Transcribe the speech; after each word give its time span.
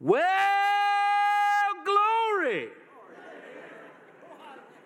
Well, 0.00 0.24
glory. 1.84 2.68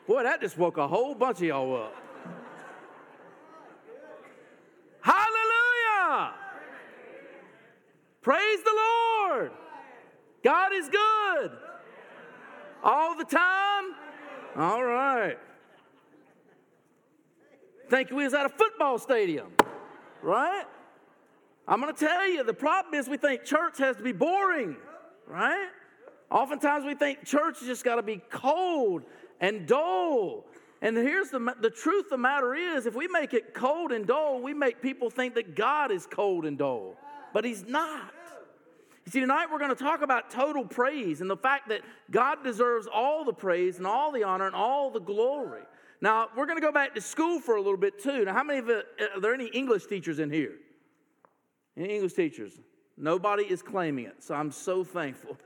Boy, 0.07 0.23
that 0.23 0.41
just 0.41 0.57
woke 0.57 0.77
a 0.79 0.89
whole 0.89 1.15
bunch 1.15 1.39
of 1.39 1.45
y'all 1.45 1.77
up. 1.77 1.95
Hallelujah. 5.01 6.33
Praise 8.23 8.63
the 8.65 8.75
Lord. 8.77 9.53
God 10.43 10.73
is 10.73 10.89
good. 10.89 11.51
All 12.83 13.17
the 13.17 13.25
time? 13.25 13.95
All 14.57 14.85
right. 14.85 15.39
Think 17.89 18.11
we 18.11 18.25
was 18.25 18.35
at 18.35 18.45
a 18.45 18.51
football 18.51 18.99
stadium, 18.99 19.53
right? 20.23 20.65
I'm 21.67 21.81
going 21.81 21.95
to 21.95 21.99
tell 21.99 22.29
you, 22.29 22.45
the 22.45 22.55
problem 22.55 22.95
is 22.95 23.09
we 23.09 23.17
think 23.17 23.45
church 23.45 23.79
has 23.79 23.97
to 23.97 24.03
be 24.03 24.13
boring, 24.13 24.77
right? 25.29 25.69
Oftentimes 26.31 26.85
we 26.85 26.95
think 26.95 27.25
church 27.25 27.61
has 27.61 27.69
just 27.69 27.85
got 27.85 27.97
to 27.97 28.03
be 28.03 28.21
cold 28.31 29.03
and 29.41 29.67
dull. 29.67 30.47
And 30.81 30.97
here's 30.97 31.31
the, 31.31 31.55
the 31.61 31.71
truth 31.71 32.07
of 32.07 32.11
the 32.11 32.19
matter 32.19 32.55
is 32.55 32.87
if 32.87 32.95
we 32.95 33.09
make 33.09 33.35
it 33.35 33.55
cold 33.55 33.93
and 33.93 34.07
dull, 34.07 34.41
we 34.41 34.55
make 34.55 34.81
people 34.81 35.11
think 35.11 35.35
that 35.35 35.55
God 35.55 35.91
is 35.91 36.07
cold 36.07 36.45
and 36.45 36.57
dull, 36.57 36.97
but 37.33 37.45
He's 37.45 37.67
not. 37.67 38.13
You 39.07 39.13
see, 39.13 39.21
tonight 39.21 39.47
we're 39.51 39.59
going 39.59 39.75
to 39.75 39.83
talk 39.83 40.03
about 40.03 40.31
total 40.31 40.65
praise 40.65 41.23
and 41.23 41.31
the 41.31 41.37
fact 41.37 41.71
that 41.71 41.81
God 42.11 42.45
deserves 42.45 42.87
all 42.87 43.25
the 43.25 43.33
praise 43.33 43.79
and 43.79 43.87
all 43.87 44.13
the 44.13 44.23
honor 44.23 44.47
and 44.47 44.55
all 44.55 44.91
the 44.91 45.01
glory. 45.01 45.63
Now, 46.01 46.29
we're 46.37 46.47
going 46.47 46.59
to 46.59 46.65
go 46.65 46.71
back 46.71 46.95
to 46.95 47.01
school 47.01 47.41
for 47.41 47.57
a 47.57 47.61
little 47.61 47.79
bit 47.79 48.01
too. 48.03 48.27
Now, 48.27 48.35
how 48.35 48.45
many 48.45 48.59
of 48.61 48.69
it, 48.69 48.87
uh, 49.01 49.17
are 49.17 49.21
there 49.21 49.35
any 49.35 49.47
English 49.47 49.87
teachers 49.87 50.19
in 50.19 50.31
here? 50.31 50.57
Any 51.77 51.95
English 51.95 52.13
teachers? 52.13 52.61
Nobody 52.99 53.45
is 53.45 53.63
claiming 53.63 54.07
it, 54.07 54.23
so 54.23 54.35
I'm 54.35 54.51
so 54.51 54.83
thankful. 54.83 55.37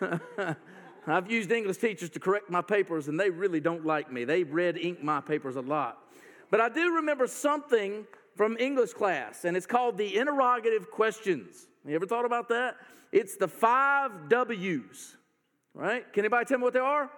I've 1.06 1.30
used 1.30 1.50
English 1.50 1.78
teachers 1.78 2.10
to 2.10 2.20
correct 2.20 2.48
my 2.48 2.62
papers, 2.62 3.08
and 3.08 3.18
they 3.18 3.28
really 3.28 3.58
don't 3.60 3.84
like 3.84 4.12
me. 4.12 4.24
They 4.24 4.44
red 4.44 4.78
ink 4.78 5.02
my 5.02 5.20
papers 5.20 5.56
a 5.56 5.60
lot. 5.60 5.98
But 6.50 6.60
I 6.60 6.68
do 6.68 6.94
remember 6.94 7.26
something 7.26 8.06
from 8.36 8.56
English 8.58 8.92
class, 8.92 9.44
and 9.44 9.56
it's 9.56 9.66
called 9.66 9.98
the 9.98 10.16
interrogative 10.16 10.90
questions. 10.90 11.66
You 11.84 11.94
ever 11.96 12.06
thought 12.06 12.24
about 12.24 12.48
that? 12.50 12.76
It's 13.10 13.36
the 13.36 13.48
five 13.48 14.28
W's, 14.28 15.16
right? 15.74 16.10
Can 16.12 16.20
anybody 16.20 16.44
tell 16.44 16.58
me 16.58 16.64
what 16.64 16.72
they 16.72 16.78
are? 16.78 17.10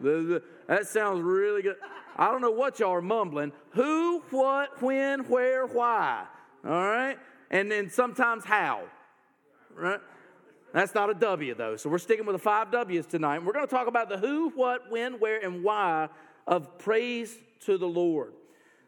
That 0.00 0.86
sounds 0.86 1.20
really 1.20 1.62
good. 1.62 1.76
I 2.16 2.30
don't 2.30 2.40
know 2.40 2.50
what 2.50 2.80
y'all 2.80 2.92
are 2.92 3.02
mumbling. 3.02 3.52
Who, 3.70 4.20
what, 4.30 4.82
when, 4.82 5.20
where, 5.20 5.66
why. 5.66 6.26
All 6.64 6.70
right? 6.70 7.18
And 7.50 7.70
then 7.70 7.90
sometimes 7.90 8.44
how. 8.44 8.82
Right? 9.74 10.00
That's 10.72 10.94
not 10.94 11.10
a 11.10 11.14
W, 11.14 11.54
though. 11.54 11.76
So 11.76 11.90
we're 11.90 11.98
sticking 11.98 12.26
with 12.26 12.34
the 12.34 12.42
five 12.42 12.70
W's 12.70 13.06
tonight. 13.06 13.44
We're 13.44 13.52
going 13.52 13.66
to 13.66 13.74
talk 13.74 13.88
about 13.88 14.08
the 14.08 14.18
who, 14.18 14.50
what, 14.50 14.90
when, 14.90 15.14
where, 15.14 15.44
and 15.44 15.64
why 15.64 16.08
of 16.46 16.78
praise 16.78 17.36
to 17.60 17.78
the 17.78 17.88
Lord. 17.88 18.32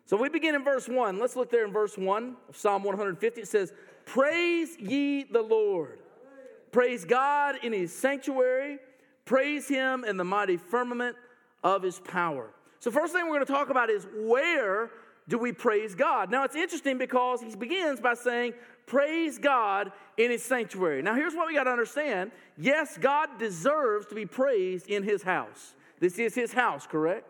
So 0.06 0.16
we 0.16 0.28
begin 0.28 0.54
in 0.54 0.64
verse 0.64 0.88
1. 0.88 1.18
Let's 1.18 1.36
look 1.36 1.50
there 1.50 1.64
in 1.64 1.72
verse 1.72 1.96
1 1.96 2.36
of 2.48 2.56
Psalm 2.56 2.82
150. 2.82 3.40
It 3.40 3.48
says, 3.48 3.72
Praise 4.04 4.76
ye 4.78 5.24
the 5.24 5.42
Lord. 5.42 6.00
Praise 6.70 7.04
God 7.04 7.56
in 7.62 7.72
his 7.72 7.94
sanctuary. 7.94 8.78
Praise 9.24 9.68
him 9.68 10.04
in 10.04 10.16
the 10.16 10.24
mighty 10.24 10.56
firmament 10.56 11.16
of 11.62 11.82
his 11.82 12.00
power. 12.00 12.50
So, 12.80 12.90
first 12.90 13.12
thing 13.12 13.24
we're 13.24 13.34
going 13.34 13.46
to 13.46 13.52
talk 13.52 13.70
about 13.70 13.90
is 13.90 14.06
where 14.14 14.90
do 15.28 15.38
we 15.38 15.52
praise 15.52 15.94
God? 15.94 16.30
Now, 16.30 16.44
it's 16.44 16.56
interesting 16.56 16.98
because 16.98 17.40
he 17.40 17.54
begins 17.54 18.00
by 18.00 18.14
saying, 18.14 18.54
Praise 18.86 19.38
God 19.38 19.92
in 20.16 20.30
his 20.30 20.42
sanctuary. 20.42 21.02
Now, 21.02 21.14
here's 21.14 21.34
what 21.34 21.46
we 21.46 21.54
got 21.54 21.64
to 21.64 21.70
understand. 21.70 22.32
Yes, 22.58 22.98
God 22.98 23.38
deserves 23.38 24.06
to 24.06 24.14
be 24.14 24.26
praised 24.26 24.88
in 24.88 25.04
his 25.04 25.22
house. 25.22 25.74
This 26.00 26.18
is 26.18 26.34
his 26.34 26.52
house, 26.52 26.86
correct? 26.86 27.26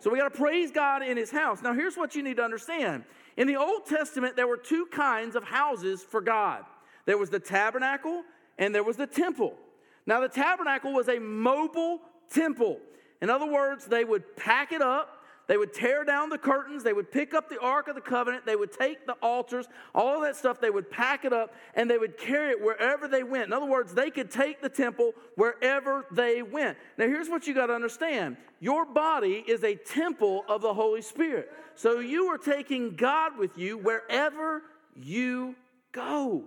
So 0.00 0.10
we 0.10 0.18
got 0.18 0.32
to 0.32 0.38
praise 0.38 0.70
God 0.70 1.02
in 1.02 1.16
his 1.16 1.30
house. 1.30 1.62
Now, 1.62 1.74
here's 1.74 1.96
what 1.96 2.14
you 2.14 2.22
need 2.22 2.36
to 2.36 2.42
understand. 2.42 3.04
In 3.36 3.46
the 3.46 3.56
Old 3.56 3.84
Testament, 3.86 4.36
there 4.36 4.46
were 4.46 4.56
two 4.56 4.86
kinds 4.86 5.36
of 5.36 5.44
houses 5.44 6.02
for 6.02 6.20
God 6.20 6.64
there 7.06 7.16
was 7.16 7.30
the 7.30 7.40
tabernacle 7.40 8.24
and 8.58 8.74
there 8.74 8.82
was 8.82 8.96
the 8.96 9.06
temple. 9.06 9.54
Now, 10.06 10.20
the 10.20 10.28
tabernacle 10.28 10.92
was 10.92 11.08
a 11.08 11.18
mobile 11.18 12.00
temple. 12.30 12.78
In 13.20 13.30
other 13.30 13.50
words, 13.50 13.86
they 13.86 14.04
would 14.04 14.36
pack 14.36 14.72
it 14.72 14.82
up, 14.82 15.22
they 15.48 15.56
would 15.56 15.72
tear 15.72 16.04
down 16.04 16.28
the 16.28 16.38
curtains, 16.38 16.82
they 16.82 16.92
would 16.92 17.10
pick 17.10 17.32
up 17.32 17.48
the 17.48 17.58
Ark 17.60 17.88
of 17.88 17.94
the 17.94 18.00
Covenant, 18.00 18.44
they 18.46 18.56
would 18.56 18.72
take 18.72 19.06
the 19.06 19.14
altars, 19.14 19.66
all 19.94 20.20
that 20.22 20.36
stuff, 20.36 20.60
they 20.60 20.70
would 20.70 20.90
pack 20.90 21.24
it 21.24 21.32
up, 21.32 21.54
and 21.74 21.88
they 21.88 21.98
would 21.98 22.18
carry 22.18 22.50
it 22.50 22.60
wherever 22.60 23.06
they 23.06 23.22
went. 23.22 23.46
In 23.46 23.52
other 23.52 23.66
words, 23.66 23.94
they 23.94 24.10
could 24.10 24.30
take 24.30 24.60
the 24.60 24.68
temple 24.68 25.12
wherever 25.36 26.04
they 26.10 26.42
went. 26.42 26.76
Now, 26.98 27.06
here's 27.06 27.28
what 27.28 27.46
you 27.46 27.54
got 27.54 27.66
to 27.66 27.74
understand 27.74 28.36
your 28.58 28.86
body 28.86 29.44
is 29.46 29.62
a 29.64 29.74
temple 29.74 30.44
of 30.48 30.62
the 30.62 30.74
Holy 30.74 31.02
Spirit. 31.02 31.52
So 31.74 32.00
you 32.00 32.26
are 32.26 32.38
taking 32.38 32.96
God 32.96 33.38
with 33.38 33.56
you 33.58 33.76
wherever 33.78 34.62
you 34.94 35.54
go. 35.92 36.44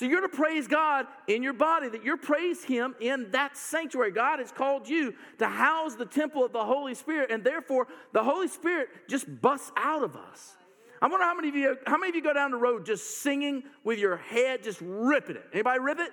So 0.00 0.06
you're 0.06 0.22
to 0.22 0.30
praise 0.30 0.66
God 0.66 1.08
in 1.26 1.42
your 1.42 1.52
body, 1.52 1.90
that 1.90 2.02
you're 2.02 2.16
praise 2.16 2.64
Him 2.64 2.94
in 3.00 3.32
that 3.32 3.54
sanctuary. 3.54 4.12
God 4.12 4.38
has 4.38 4.50
called 4.50 4.88
you 4.88 5.12
to 5.36 5.46
house 5.46 5.94
the 5.94 6.06
temple 6.06 6.42
of 6.42 6.54
the 6.54 6.64
Holy 6.64 6.94
Spirit, 6.94 7.30
and 7.30 7.44
therefore 7.44 7.86
the 8.14 8.22
Holy 8.22 8.48
Spirit 8.48 8.88
just 9.10 9.26
busts 9.42 9.70
out 9.76 10.02
of 10.02 10.16
us. 10.16 10.56
I 11.02 11.06
wonder 11.08 11.26
how 11.26 11.34
many 11.34 11.50
of 11.50 11.54
you, 11.54 11.76
how 11.86 11.98
many 11.98 12.08
of 12.08 12.14
you 12.14 12.22
go 12.22 12.32
down 12.32 12.50
the 12.50 12.56
road 12.56 12.86
just 12.86 13.20
singing 13.20 13.62
with 13.84 13.98
your 13.98 14.16
head, 14.16 14.62
just 14.62 14.80
ripping 14.80 15.36
it. 15.36 15.44
Anybody 15.52 15.80
rip 15.80 15.98
it? 15.98 16.12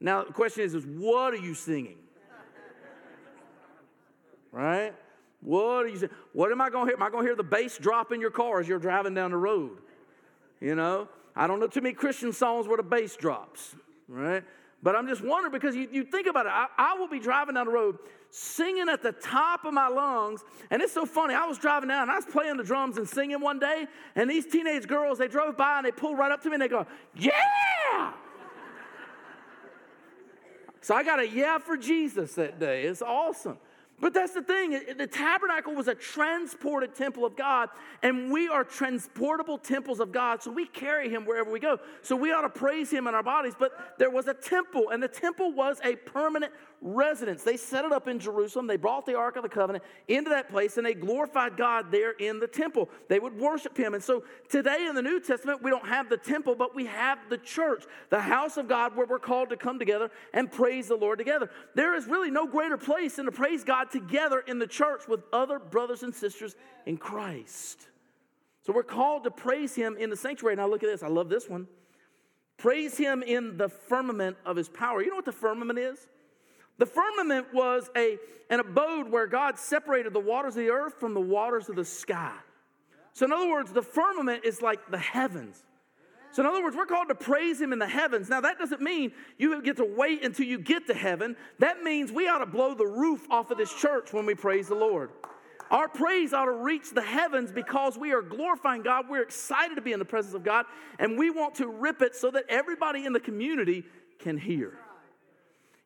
Now 0.00 0.24
the 0.24 0.32
question 0.32 0.64
is, 0.64 0.74
is 0.74 0.84
what 0.84 1.34
are 1.34 1.36
you 1.36 1.54
singing? 1.54 1.98
Right? 4.50 4.92
What 5.40 5.84
are 5.84 5.88
you? 5.88 6.08
What 6.32 6.50
am 6.50 6.60
I 6.60 6.68
going 6.68 6.86
to 6.86 6.90
hear? 6.90 6.96
Am 6.96 7.02
I 7.04 7.10
going 7.10 7.22
to 7.22 7.28
hear 7.28 7.36
the 7.36 7.44
bass 7.44 7.78
drop 7.78 8.10
in 8.10 8.20
your 8.20 8.32
car 8.32 8.58
as 8.58 8.66
you're 8.66 8.80
driving 8.80 9.14
down 9.14 9.30
the 9.30 9.36
road? 9.36 9.78
You 10.60 10.74
know? 10.74 11.08
I 11.36 11.46
don't 11.46 11.60
know 11.60 11.66
too 11.66 11.80
many 11.80 11.94
Christian 11.94 12.32
songs 12.32 12.68
where 12.68 12.76
the 12.76 12.82
bass 12.82 13.16
drops, 13.16 13.74
right? 14.08 14.44
But 14.82 14.94
I'm 14.94 15.08
just 15.08 15.22
wondering 15.24 15.50
because 15.50 15.74
you, 15.74 15.88
you 15.90 16.04
think 16.04 16.26
about 16.26 16.44
it. 16.44 16.52
I, 16.52 16.66
I, 16.76 16.94
will 16.98 17.08
be 17.08 17.18
driving 17.18 17.54
down 17.54 17.64
the 17.66 17.72
road 17.72 17.96
singing 18.28 18.88
at 18.90 19.02
the 19.02 19.12
top 19.12 19.64
of 19.64 19.72
my 19.72 19.88
lungs. 19.88 20.44
And 20.70 20.82
it's 20.82 20.92
so 20.92 21.06
funny. 21.06 21.32
I 21.32 21.46
was 21.46 21.56
driving 21.56 21.88
down 21.88 22.02
and 22.02 22.10
I 22.10 22.16
was 22.16 22.26
playing 22.26 22.58
the 22.58 22.64
drums 22.64 22.98
and 22.98 23.08
singing 23.08 23.40
one 23.40 23.58
day. 23.58 23.86
And 24.14 24.28
these 24.28 24.44
teenage 24.44 24.86
girls, 24.86 25.16
they 25.16 25.26
drove 25.26 25.56
by 25.56 25.78
and 25.78 25.86
they 25.86 25.90
pulled 25.90 26.18
right 26.18 26.30
up 26.30 26.42
to 26.42 26.50
me 26.50 26.56
and 26.56 26.62
they 26.62 26.68
go, 26.68 26.86
Yeah! 27.14 28.12
so 30.82 30.94
I 30.94 31.02
got 31.02 31.18
a 31.18 31.26
yeah 31.26 31.56
for 31.58 31.78
Jesus 31.78 32.34
that 32.34 32.60
day. 32.60 32.82
It's 32.82 33.00
awesome. 33.00 33.56
But 34.00 34.12
that's 34.12 34.32
the 34.32 34.42
thing. 34.42 34.78
The 34.98 35.06
tabernacle 35.06 35.74
was 35.74 35.88
a 35.88 35.94
transported 35.94 36.94
temple 36.94 37.24
of 37.24 37.36
God, 37.36 37.68
and 38.02 38.30
we 38.30 38.48
are 38.48 38.64
transportable 38.64 39.56
temples 39.56 40.00
of 40.00 40.10
God. 40.10 40.42
So 40.42 40.50
we 40.50 40.66
carry 40.66 41.08
him 41.08 41.24
wherever 41.24 41.50
we 41.50 41.60
go. 41.60 41.78
So 42.02 42.16
we 42.16 42.32
ought 42.32 42.42
to 42.42 42.48
praise 42.48 42.90
him 42.90 43.06
in 43.06 43.14
our 43.14 43.22
bodies. 43.22 43.54
But 43.58 43.94
there 43.98 44.10
was 44.10 44.26
a 44.26 44.34
temple, 44.34 44.90
and 44.90 45.02
the 45.02 45.08
temple 45.08 45.52
was 45.52 45.78
a 45.84 45.94
permanent 45.96 46.52
residence. 46.84 47.42
They 47.42 47.56
set 47.56 47.84
it 47.84 47.92
up 47.92 48.06
in 48.06 48.18
Jerusalem. 48.18 48.66
They 48.66 48.76
brought 48.76 49.06
the 49.06 49.16
Ark 49.16 49.36
of 49.36 49.42
the 49.42 49.48
Covenant 49.48 49.82
into 50.06 50.30
that 50.30 50.50
place 50.50 50.76
and 50.76 50.86
they 50.86 50.92
glorified 50.92 51.56
God 51.56 51.90
there 51.90 52.12
in 52.12 52.38
the 52.38 52.46
temple. 52.46 52.90
They 53.08 53.18
would 53.18 53.36
worship 53.36 53.76
Him. 53.76 53.94
And 53.94 54.04
so 54.04 54.22
today 54.50 54.86
in 54.86 54.94
the 54.94 55.02
New 55.02 55.18
Testament, 55.18 55.62
we 55.62 55.70
don't 55.70 55.88
have 55.88 56.10
the 56.10 56.18
temple, 56.18 56.54
but 56.54 56.74
we 56.74 56.84
have 56.84 57.18
the 57.30 57.38
church, 57.38 57.84
the 58.10 58.20
house 58.20 58.58
of 58.58 58.68
God 58.68 58.94
where 58.94 59.06
we're 59.06 59.18
called 59.18 59.48
to 59.48 59.56
come 59.56 59.78
together 59.78 60.10
and 60.34 60.52
praise 60.52 60.88
the 60.88 60.96
Lord 60.96 61.18
together. 61.18 61.50
There 61.74 61.94
is 61.94 62.06
really 62.06 62.30
no 62.30 62.46
greater 62.46 62.76
place 62.76 63.16
than 63.16 63.24
to 63.24 63.32
praise 63.32 63.64
God 63.64 63.90
together 63.90 64.40
in 64.40 64.58
the 64.58 64.66
church 64.66 65.08
with 65.08 65.22
other 65.32 65.58
brothers 65.58 66.02
and 66.02 66.14
sisters 66.14 66.54
in 66.84 66.98
Christ. 66.98 67.88
So 68.62 68.72
we're 68.72 68.82
called 68.82 69.24
to 69.24 69.30
praise 69.30 69.74
Him 69.74 69.96
in 69.98 70.10
the 70.10 70.16
sanctuary. 70.16 70.56
Now 70.56 70.68
look 70.68 70.82
at 70.82 70.90
this. 70.90 71.02
I 71.02 71.08
love 71.08 71.30
this 71.30 71.48
one. 71.48 71.66
Praise 72.58 72.96
Him 72.96 73.22
in 73.22 73.56
the 73.56 73.68
firmament 73.70 74.36
of 74.44 74.56
His 74.56 74.68
power. 74.68 75.02
You 75.02 75.10
know 75.10 75.16
what 75.16 75.24
the 75.24 75.32
firmament 75.32 75.78
is? 75.78 76.08
The 76.78 76.86
firmament 76.86 77.46
was 77.52 77.88
a, 77.96 78.18
an 78.50 78.60
abode 78.60 79.10
where 79.10 79.26
God 79.26 79.58
separated 79.58 80.12
the 80.12 80.20
waters 80.20 80.56
of 80.56 80.64
the 80.64 80.70
earth 80.70 80.94
from 80.98 81.14
the 81.14 81.20
waters 81.20 81.68
of 81.68 81.76
the 81.76 81.84
sky. 81.84 82.34
So, 83.12 83.26
in 83.26 83.32
other 83.32 83.48
words, 83.48 83.72
the 83.72 83.82
firmament 83.82 84.44
is 84.44 84.60
like 84.60 84.90
the 84.90 84.98
heavens. 84.98 85.62
So, 86.32 86.42
in 86.42 86.48
other 86.48 86.64
words, 86.64 86.76
we're 86.76 86.86
called 86.86 87.08
to 87.10 87.14
praise 87.14 87.60
Him 87.60 87.72
in 87.72 87.78
the 87.78 87.86
heavens. 87.86 88.28
Now, 88.28 88.40
that 88.40 88.58
doesn't 88.58 88.80
mean 88.80 89.12
you 89.38 89.62
get 89.62 89.76
to 89.76 89.84
wait 89.84 90.24
until 90.24 90.46
you 90.46 90.58
get 90.58 90.88
to 90.88 90.94
heaven. 90.94 91.36
That 91.60 91.84
means 91.84 92.10
we 92.10 92.26
ought 92.26 92.38
to 92.38 92.46
blow 92.46 92.74
the 92.74 92.86
roof 92.86 93.24
off 93.30 93.52
of 93.52 93.58
this 93.58 93.72
church 93.72 94.12
when 94.12 94.26
we 94.26 94.34
praise 94.34 94.66
the 94.66 94.74
Lord. 94.74 95.10
Our 95.70 95.88
praise 95.88 96.32
ought 96.32 96.46
to 96.46 96.52
reach 96.52 96.90
the 96.90 97.02
heavens 97.02 97.52
because 97.52 97.96
we 97.96 98.12
are 98.12 98.20
glorifying 98.20 98.82
God. 98.82 99.06
We're 99.08 99.22
excited 99.22 99.76
to 99.76 99.80
be 99.80 99.92
in 99.92 100.00
the 100.00 100.04
presence 100.04 100.34
of 100.34 100.42
God, 100.42 100.66
and 100.98 101.16
we 101.16 101.30
want 101.30 101.54
to 101.56 101.68
rip 101.68 102.02
it 102.02 102.16
so 102.16 102.32
that 102.32 102.44
everybody 102.48 103.06
in 103.06 103.12
the 103.12 103.20
community 103.20 103.84
can 104.18 104.36
hear. 104.36 104.76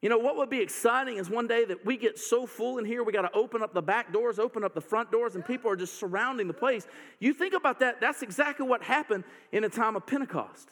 You 0.00 0.08
know, 0.08 0.18
what 0.18 0.36
would 0.36 0.48
be 0.48 0.60
exciting 0.60 1.16
is 1.16 1.28
one 1.28 1.48
day 1.48 1.64
that 1.64 1.84
we 1.84 1.96
get 1.96 2.18
so 2.18 2.46
full 2.46 2.78
in 2.78 2.84
here, 2.84 3.02
we 3.02 3.12
got 3.12 3.22
to 3.22 3.32
open 3.36 3.62
up 3.62 3.74
the 3.74 3.82
back 3.82 4.12
doors, 4.12 4.38
open 4.38 4.62
up 4.62 4.72
the 4.72 4.80
front 4.80 5.10
doors, 5.10 5.34
and 5.34 5.44
people 5.44 5.68
are 5.70 5.76
just 5.76 5.98
surrounding 5.98 6.46
the 6.46 6.54
place. 6.54 6.86
You 7.18 7.34
think 7.34 7.52
about 7.52 7.80
that, 7.80 8.00
that's 8.00 8.22
exactly 8.22 8.66
what 8.66 8.82
happened 8.82 9.24
in 9.50 9.62
the 9.62 9.68
time 9.68 9.96
of 9.96 10.06
Pentecost. 10.06 10.68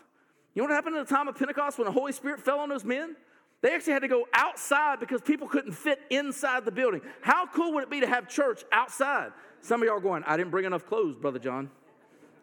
You 0.54 0.62
know 0.62 0.68
what 0.68 0.74
happened 0.74 0.96
in 0.96 1.04
the 1.04 1.08
time 1.08 1.26
of 1.26 1.36
Pentecost 1.36 1.76
when 1.76 1.86
the 1.86 1.92
Holy 1.92 2.12
Spirit 2.12 2.40
fell 2.40 2.60
on 2.60 2.68
those 2.68 2.84
men? 2.84 3.16
They 3.62 3.74
actually 3.74 3.94
had 3.94 4.02
to 4.02 4.08
go 4.08 4.26
outside 4.32 5.00
because 5.00 5.22
people 5.22 5.48
couldn't 5.48 5.72
fit 5.72 5.98
inside 6.08 6.64
the 6.64 6.70
building. 6.70 7.00
How 7.20 7.46
cool 7.46 7.72
would 7.74 7.82
it 7.82 7.90
be 7.90 8.00
to 8.00 8.06
have 8.06 8.28
church 8.28 8.62
outside? 8.70 9.32
Some 9.60 9.82
of 9.82 9.86
y'all 9.86 9.96
are 9.96 10.00
going, 10.00 10.22
I 10.24 10.36
didn't 10.36 10.52
bring 10.52 10.66
enough 10.66 10.86
clothes, 10.86 11.16
Brother 11.16 11.40
John. 11.40 11.70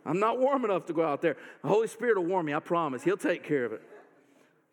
I'm 0.06 0.20
not 0.20 0.38
warm 0.38 0.66
enough 0.66 0.86
to 0.88 0.94
go 0.94 1.06
out 1.06 1.22
there. 1.22 1.38
The 1.62 1.70
Holy 1.70 1.88
Spirit 1.88 2.18
will 2.18 2.26
warm 2.26 2.46
me, 2.46 2.54
I 2.54 2.60
promise. 2.60 3.04
He'll 3.04 3.16
take 3.16 3.44
care 3.44 3.64
of 3.64 3.72
it. 3.72 3.82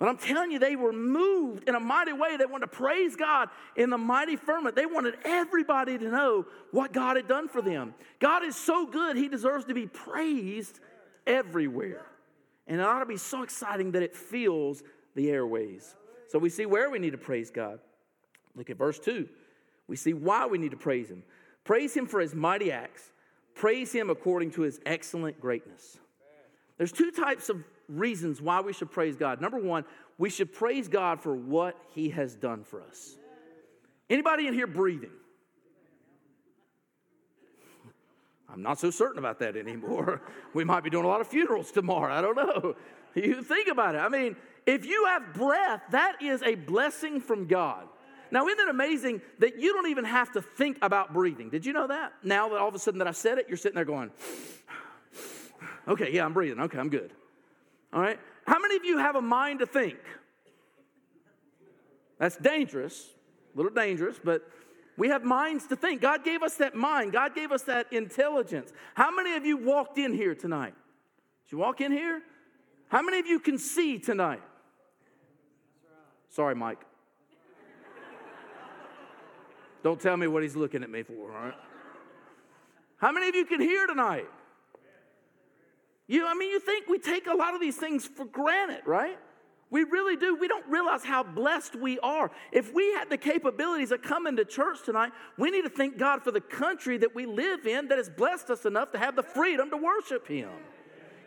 But 0.00 0.08
I'm 0.08 0.16
telling 0.16 0.50
you, 0.50 0.58
they 0.58 0.76
were 0.76 0.94
moved 0.94 1.68
in 1.68 1.74
a 1.74 1.80
mighty 1.80 2.14
way. 2.14 2.38
They 2.38 2.46
wanted 2.46 2.70
to 2.70 2.76
praise 2.76 3.16
God 3.16 3.50
in 3.76 3.90
the 3.90 3.98
mighty 3.98 4.34
firmament. 4.34 4.74
They 4.74 4.86
wanted 4.86 5.16
everybody 5.26 5.98
to 5.98 6.04
know 6.08 6.46
what 6.70 6.94
God 6.94 7.16
had 7.16 7.28
done 7.28 7.48
for 7.48 7.60
them. 7.60 7.92
God 8.18 8.42
is 8.42 8.56
so 8.56 8.86
good, 8.86 9.16
He 9.16 9.28
deserves 9.28 9.66
to 9.66 9.74
be 9.74 9.86
praised 9.86 10.80
everywhere. 11.26 12.06
And 12.66 12.80
it 12.80 12.82
ought 12.82 13.00
to 13.00 13.06
be 13.06 13.18
so 13.18 13.42
exciting 13.42 13.92
that 13.92 14.02
it 14.02 14.16
fills 14.16 14.82
the 15.14 15.30
airways. 15.30 15.94
So 16.28 16.38
we 16.38 16.48
see 16.48 16.64
where 16.64 16.88
we 16.88 16.98
need 16.98 17.12
to 17.12 17.18
praise 17.18 17.50
God. 17.50 17.78
Look 18.56 18.70
at 18.70 18.78
verse 18.78 18.98
2. 18.98 19.28
We 19.86 19.96
see 19.96 20.14
why 20.14 20.46
we 20.46 20.56
need 20.56 20.70
to 20.70 20.78
praise 20.78 21.10
Him. 21.10 21.24
Praise 21.64 21.94
Him 21.94 22.06
for 22.06 22.20
His 22.20 22.34
mighty 22.34 22.72
acts, 22.72 23.12
praise 23.54 23.92
Him 23.92 24.08
according 24.08 24.52
to 24.52 24.62
His 24.62 24.80
excellent 24.86 25.38
greatness. 25.42 25.98
There's 26.78 26.92
two 26.92 27.10
types 27.10 27.50
of 27.50 27.62
reasons 27.90 28.40
why 28.40 28.60
we 28.60 28.72
should 28.72 28.90
praise 28.90 29.16
God. 29.16 29.40
Number 29.40 29.58
one, 29.58 29.84
we 30.18 30.30
should 30.30 30.52
praise 30.52 30.88
God 30.88 31.20
for 31.20 31.34
what 31.34 31.76
He 31.94 32.10
has 32.10 32.34
done 32.34 32.64
for 32.64 32.82
us. 32.82 33.16
Anybody 34.08 34.46
in 34.46 34.54
here 34.54 34.66
breathing? 34.66 35.10
I'm 38.52 38.62
not 38.62 38.78
so 38.78 38.90
certain 38.90 39.18
about 39.18 39.38
that 39.40 39.56
anymore. 39.56 40.22
We 40.52 40.64
might 40.64 40.82
be 40.82 40.90
doing 40.90 41.04
a 41.04 41.08
lot 41.08 41.20
of 41.20 41.28
funerals 41.28 41.70
tomorrow. 41.70 42.12
I 42.12 42.20
don't 42.20 42.36
know. 42.36 42.74
You 43.12 43.42
think 43.42 43.66
about 43.66 43.96
it. 43.96 43.98
I 43.98 44.08
mean, 44.08 44.36
if 44.66 44.86
you 44.86 45.06
have 45.06 45.34
breath, 45.34 45.82
that 45.90 46.22
is 46.22 46.44
a 46.44 46.54
blessing 46.54 47.20
from 47.20 47.48
God. 47.48 47.88
Now, 48.30 48.46
isn't 48.46 48.60
it 48.60 48.68
amazing 48.68 49.20
that 49.40 49.58
you 49.58 49.72
don't 49.72 49.88
even 49.88 50.04
have 50.04 50.30
to 50.34 50.42
think 50.42 50.78
about 50.80 51.12
breathing? 51.12 51.50
Did 51.50 51.66
you 51.66 51.72
know 51.72 51.88
that? 51.88 52.12
Now 52.22 52.48
that 52.50 52.58
all 52.58 52.68
of 52.68 52.74
a 52.76 52.78
sudden 52.78 52.98
that 52.98 53.08
I 53.08 53.12
said 53.12 53.38
it, 53.38 53.46
you're 53.48 53.56
sitting 53.56 53.74
there 53.74 53.84
going, 53.84 54.12
okay, 55.88 56.12
yeah, 56.12 56.24
I'm 56.24 56.32
breathing. 56.32 56.60
Okay, 56.60 56.78
I'm 56.78 56.88
good. 56.88 57.12
All 57.92 58.00
right? 58.00 58.18
How 58.46 58.58
many 58.58 58.76
of 58.76 58.84
you 58.84 58.98
have 58.98 59.16
a 59.16 59.22
mind 59.22 59.60
to 59.60 59.66
think? 59.66 59.98
That's 62.18 62.36
dangerous, 62.36 63.06
a 63.54 63.56
little 63.56 63.72
dangerous, 63.72 64.20
but 64.22 64.48
we 64.96 65.08
have 65.08 65.24
minds 65.24 65.66
to 65.68 65.76
think. 65.76 66.02
God 66.02 66.24
gave 66.24 66.42
us 66.42 66.56
that 66.56 66.74
mind, 66.74 67.12
God 67.12 67.34
gave 67.34 67.52
us 67.52 67.62
that 67.62 67.92
intelligence. 67.92 68.72
How 68.94 69.14
many 69.14 69.34
of 69.34 69.46
you 69.46 69.56
walked 69.56 69.98
in 69.98 70.12
here 70.12 70.34
tonight? 70.34 70.74
Did 71.44 71.52
you 71.52 71.58
walk 71.58 71.80
in 71.80 71.90
here? 71.90 72.22
How 72.88 73.02
many 73.02 73.18
of 73.18 73.26
you 73.26 73.40
can 73.40 73.56
see 73.56 73.98
tonight? 73.98 74.42
Sorry, 76.28 76.54
Mike. 76.54 76.80
Don't 79.82 80.00
tell 80.00 80.16
me 80.16 80.26
what 80.26 80.42
he's 80.42 80.56
looking 80.56 80.82
at 80.82 80.90
me 80.90 81.02
for, 81.02 81.32
all 81.32 81.44
right? 81.44 81.54
How 82.98 83.10
many 83.12 83.28
of 83.28 83.34
you 83.34 83.46
can 83.46 83.60
hear 83.60 83.86
tonight? 83.86 84.26
You, 86.10 86.26
I 86.26 86.34
mean, 86.34 86.50
you 86.50 86.58
think 86.58 86.88
we 86.88 86.98
take 86.98 87.28
a 87.28 87.34
lot 87.34 87.54
of 87.54 87.60
these 87.60 87.76
things 87.76 88.04
for 88.04 88.24
granted, 88.24 88.80
right? 88.84 89.16
We 89.70 89.84
really 89.84 90.16
do. 90.16 90.34
We 90.34 90.48
don't 90.48 90.66
realize 90.66 91.04
how 91.04 91.22
blessed 91.22 91.76
we 91.76 92.00
are. 92.00 92.32
If 92.50 92.74
we 92.74 92.92
had 92.94 93.08
the 93.08 93.16
capabilities 93.16 93.92
of 93.92 94.02
coming 94.02 94.34
to 94.34 94.44
church 94.44 94.78
tonight, 94.84 95.12
we 95.38 95.52
need 95.52 95.62
to 95.62 95.68
thank 95.68 95.98
God 95.98 96.24
for 96.24 96.32
the 96.32 96.40
country 96.40 96.98
that 96.98 97.14
we 97.14 97.26
live 97.26 97.64
in 97.64 97.86
that 97.86 97.98
has 97.98 98.10
blessed 98.10 98.50
us 98.50 98.64
enough 98.64 98.90
to 98.90 98.98
have 98.98 99.14
the 99.14 99.22
freedom 99.22 99.70
to 99.70 99.76
worship 99.76 100.26
Him. 100.26 100.50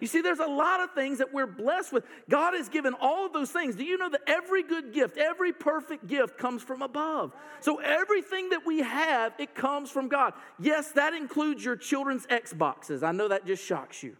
You 0.01 0.07
see, 0.07 0.19
there's 0.19 0.39
a 0.39 0.45
lot 0.45 0.81
of 0.81 0.91
things 0.91 1.19
that 1.19 1.33
we're 1.33 1.47
blessed 1.47 1.93
with. 1.93 2.03
God 2.29 2.53
has 2.53 2.67
given 2.67 2.93
all 2.99 3.25
of 3.25 3.31
those 3.31 3.51
things. 3.51 3.77
Do 3.77 3.85
you 3.85 3.97
know 3.97 4.09
that 4.09 4.23
every 4.27 4.63
good 4.63 4.91
gift, 4.91 5.15
every 5.15 5.53
perfect 5.53 6.07
gift 6.07 6.37
comes 6.37 6.61
from 6.61 6.81
above? 6.81 7.31
So 7.61 7.77
everything 7.77 8.49
that 8.49 8.65
we 8.65 8.79
have, 8.79 9.31
it 9.39 9.55
comes 9.55 9.89
from 9.89 10.09
God. 10.09 10.33
Yes, 10.59 10.91
that 10.91 11.13
includes 11.13 11.63
your 11.63 11.77
children's 11.77 12.27
Xboxes. 12.27 13.01
I 13.01 13.13
know 13.13 13.29
that 13.29 13.45
just 13.45 13.63
shocks 13.63 14.03
you. 14.03 14.17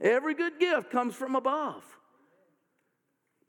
Every 0.00 0.34
good 0.34 0.58
gift 0.60 0.90
comes 0.90 1.14
from 1.14 1.34
above. 1.34 1.84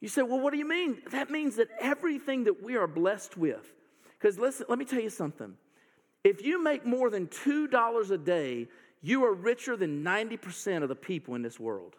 You 0.02 0.08
say, 0.08 0.22
well, 0.22 0.40
what 0.40 0.52
do 0.52 0.60
you 0.60 0.68
mean? 0.68 1.02
That 1.12 1.30
means 1.30 1.58
that 1.58 1.68
everything 1.80 2.46
that 2.46 2.64
we 2.64 2.78
are 2.78 2.88
blessed 2.88 3.38
with, 3.38 3.74
because 4.18 4.40
listen, 4.40 4.66
let 4.70 4.80
me 4.80 4.86
tell 4.86 5.02
you 5.02 5.10
something. 5.10 5.56
If 6.24 6.44
you 6.44 6.62
make 6.62 6.86
more 6.86 7.10
than 7.10 7.28
$2 7.28 8.12
a 8.12 8.18
day, 8.18 8.68
you 9.02 9.24
are 9.26 9.34
richer 9.34 9.78
than 9.78 10.04
90% 10.04 10.84
of 10.84 10.90
the 10.90 10.96
people 10.96 11.36
in 11.36 11.42
this 11.42 11.60
world. 11.60 11.96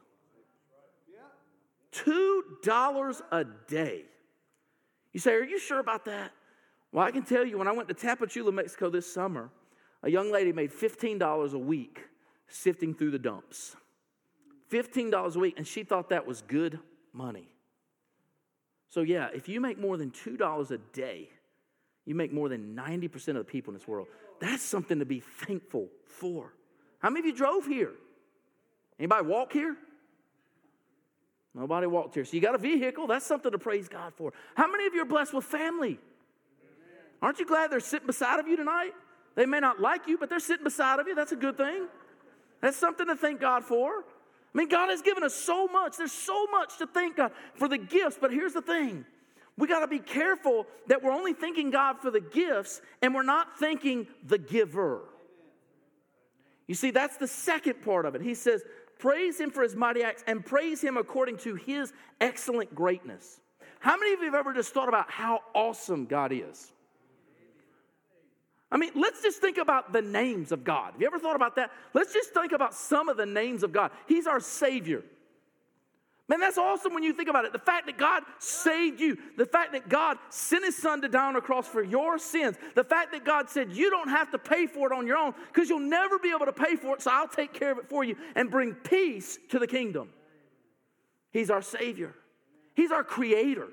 $2 1.93 3.23
a 3.33 3.45
day. 3.69 4.05
You 5.13 5.21
say, 5.21 5.33
Are 5.33 5.45
you 5.45 5.59
sure 5.59 5.81
about 5.81 6.05
that? 6.05 6.33
Well, 6.93 7.05
I 7.05 7.11
can 7.11 7.25
tell 7.25 7.45
you, 7.45 7.59
when 7.59 7.69
I 7.69 7.73
went 7.73 7.89
to 7.89 7.95
Tapachula, 7.95 8.53
Mexico 8.53 8.91
this 8.91 9.13
summer, 9.13 9.51
a 10.03 10.11
young 10.11 10.31
lady 10.31 10.53
made 10.53 10.73
$15 10.73 11.53
a 11.53 11.59
week 11.59 12.01
sifting 12.49 12.95
through 12.95 13.11
the 13.11 13.19
dumps. 13.19 13.77
$15 14.71 15.37
a 15.37 15.39
week, 15.39 15.55
and 15.57 15.67
she 15.67 15.83
thought 15.83 16.11
that 16.11 16.27
was 16.27 16.43
good 16.43 16.79
money. 17.13 17.49
So, 18.89 19.03
yeah, 19.03 19.29
if 19.35 19.49
you 19.49 19.61
make 19.61 19.79
more 19.79 19.97
than 19.97 20.11
$2 20.11 20.71
a 20.71 20.79
day, 20.93 21.29
you 22.05 22.15
make 22.15 22.33
more 22.33 22.49
than 22.49 22.75
90% 22.75 23.29
of 23.29 23.35
the 23.35 23.45
people 23.45 23.73
in 23.73 23.79
this 23.79 23.87
world. 23.87 24.09
That's 24.41 24.63
something 24.63 24.99
to 24.99 25.05
be 25.05 25.21
thankful 25.21 25.89
for. 26.07 26.53
How 26.99 27.11
many 27.11 27.21
of 27.21 27.27
you 27.27 27.33
drove 27.33 27.67
here? 27.67 27.93
Anybody 28.99 29.27
walk 29.27 29.53
here? 29.53 29.77
Nobody 31.55 31.87
walked 31.87 32.15
here. 32.15 32.25
So 32.25 32.35
you 32.35 32.41
got 32.41 32.55
a 32.55 32.59
vehicle. 32.59 33.07
That's 33.07 33.27
something 33.27 33.51
to 33.51 33.59
praise 33.59 33.89
God 33.89 34.13
for. 34.15 34.33
How 34.55 34.71
many 34.71 34.87
of 34.87 34.95
you 34.95 35.03
are 35.03 35.07
blessed 35.07 35.35
with 35.35 35.45
family? 35.45 35.99
Aren't 37.23 37.39
you 37.39 37.47
glad 37.47 37.71
they're 37.71 37.81
sitting 37.81 38.07
beside 38.07 38.41
of 38.41 38.49
you 38.49 38.57
tonight? 38.57 38.93
They 39.35 39.47
may 39.47 39.61
not 39.61 39.81
like 39.81 40.07
you, 40.07 40.17
but 40.17 40.29
they're 40.29 40.41
sitting 40.41 40.65
beside 40.65 41.01
of 41.01 41.07
you. 41.07 41.15
That's 41.15 41.33
a 41.33 41.37
good 41.37 41.57
thing. 41.57 41.87
That's 42.61 42.77
something 42.77 43.07
to 43.07 43.17
thank 43.17 43.41
God 43.41 43.65
for. 43.65 44.05
I 44.55 44.59
mean, 44.59 44.69
God 44.69 44.91
has 44.91 45.03
given 45.03 45.23
us 45.23 45.35
so 45.35 45.69
much. 45.69 45.97
There's 45.97 46.13
so 46.13 46.47
much 46.47 46.79
to 46.79 46.87
thank 46.87 47.17
God 47.17 47.33
for 47.55 47.69
the 47.69 47.79
gifts, 47.79 48.19
but 48.21 48.33
here's 48.33 48.53
the 48.53 48.63
thing 48.63 49.05
we 49.57 49.69
got 49.69 49.81
to 49.81 49.87
be 49.87 49.99
careful 49.99 50.67
that 50.87 51.03
we're 51.03 51.13
only 51.13 51.35
thanking 51.35 51.71
God 51.71 51.99
for 52.01 52.11
the 52.11 52.21
gifts 52.21 52.81
and 53.03 53.15
we're 53.15 53.23
not 53.23 53.59
thanking 53.59 54.07
the 54.27 54.39
giver. 54.39 55.03
You 56.67 56.75
see, 56.75 56.91
that's 56.91 57.17
the 57.17 57.29
second 57.29 57.83
part 57.83 58.07
of 58.07 58.15
it. 58.15 58.23
He 58.23 58.35
says, 58.35 58.63
Praise 58.99 59.41
him 59.41 59.51
for 59.51 59.63
his 59.63 59.75
mighty 59.75 60.03
acts 60.03 60.23
and 60.27 60.45
praise 60.45 60.81
him 60.81 60.97
according 60.97 61.39
to 61.39 61.55
his 61.55 61.93
excellent 62.21 62.75
greatness. 62.75 63.41
How 63.81 63.97
many 63.97 64.13
of 64.13 64.21
you 64.21 64.27
have 64.27 64.35
ever 64.35 64.53
just 64.53 64.75
thought 64.75 64.89
about 64.89 65.11
how 65.11 65.41
awesome 65.55 66.05
God 66.05 66.33
is? 66.33 66.73
I 68.73 68.77
mean, 68.77 68.93
let's 68.95 69.23
just 69.23 69.41
think 69.41 69.59
about 69.59 69.93
the 69.93 70.03
names 70.03 70.53
of 70.53 70.63
God. 70.63 70.93
Have 70.93 71.01
you 71.01 71.07
ever 71.07 71.19
thought 71.19 71.37
about 71.37 71.57
that? 71.57 71.71
Let's 71.93 72.13
just 72.13 72.33
think 72.33 72.53
about 72.53 72.73
some 72.75 73.09
of 73.09 73.17
the 73.17 73.27
names 73.27 73.63
of 73.63 73.73
God. 73.73 73.91
He's 74.07 74.27
our 74.27 74.39
Savior. 74.39 75.03
Man, 76.31 76.39
that's 76.39 76.59
awesome 76.59 76.95
when 76.95 77.03
you 77.03 77.13
think 77.13 77.29
about 77.29 77.45
it. 77.45 77.53
The 77.53 77.59
fact 77.59 77.87
that 77.87 77.99
God 77.99 78.23
saved 78.39 79.01
you, 79.01 79.19
the 79.37 79.47
fact 79.47 79.73
that 79.73 79.89
God 79.89 80.17
sent 80.29 80.65
His 80.65 80.77
Son 80.77 81.03
to 81.03 81.09
die 81.09 81.27
on 81.27 81.35
a 81.35 81.41
cross 81.41 81.67
for 81.67 81.83
your 81.83 82.21
sins, 82.21 82.57
the 82.77 82.85
fact 82.85 83.11
that 83.11 83.25
God 83.25 83.51
said 83.51 83.73
you 83.73 83.91
don't 83.91 84.09
have 84.09 84.31
to 84.31 84.39
pay 84.39 84.69
for 84.69 84.93
it 84.93 84.97
on 84.97 85.09
your 85.09 85.17
own 85.17 85.35
because 85.53 85.69
you'll 85.69 85.81
never 85.81 86.21
be 86.21 86.31
able 86.31 86.47
to 86.47 86.53
pay 86.53 86.77
for 86.77 86.95
it, 86.95 87.03
so 87.03 87.11
I'll 87.13 87.27
take 87.27 87.53
care 87.53 87.73
of 87.73 87.79
it 87.79 87.89
for 87.89 88.05
you 88.05 88.15
and 88.37 88.49
bring 88.49 88.75
peace 88.75 89.41
to 89.49 89.59
the 89.59 89.67
kingdom. 89.67 90.11
He's 91.33 91.51
our 91.51 91.63
Savior, 91.63 92.15
He's 92.77 92.93
our 92.93 93.03
Creator. 93.03 93.67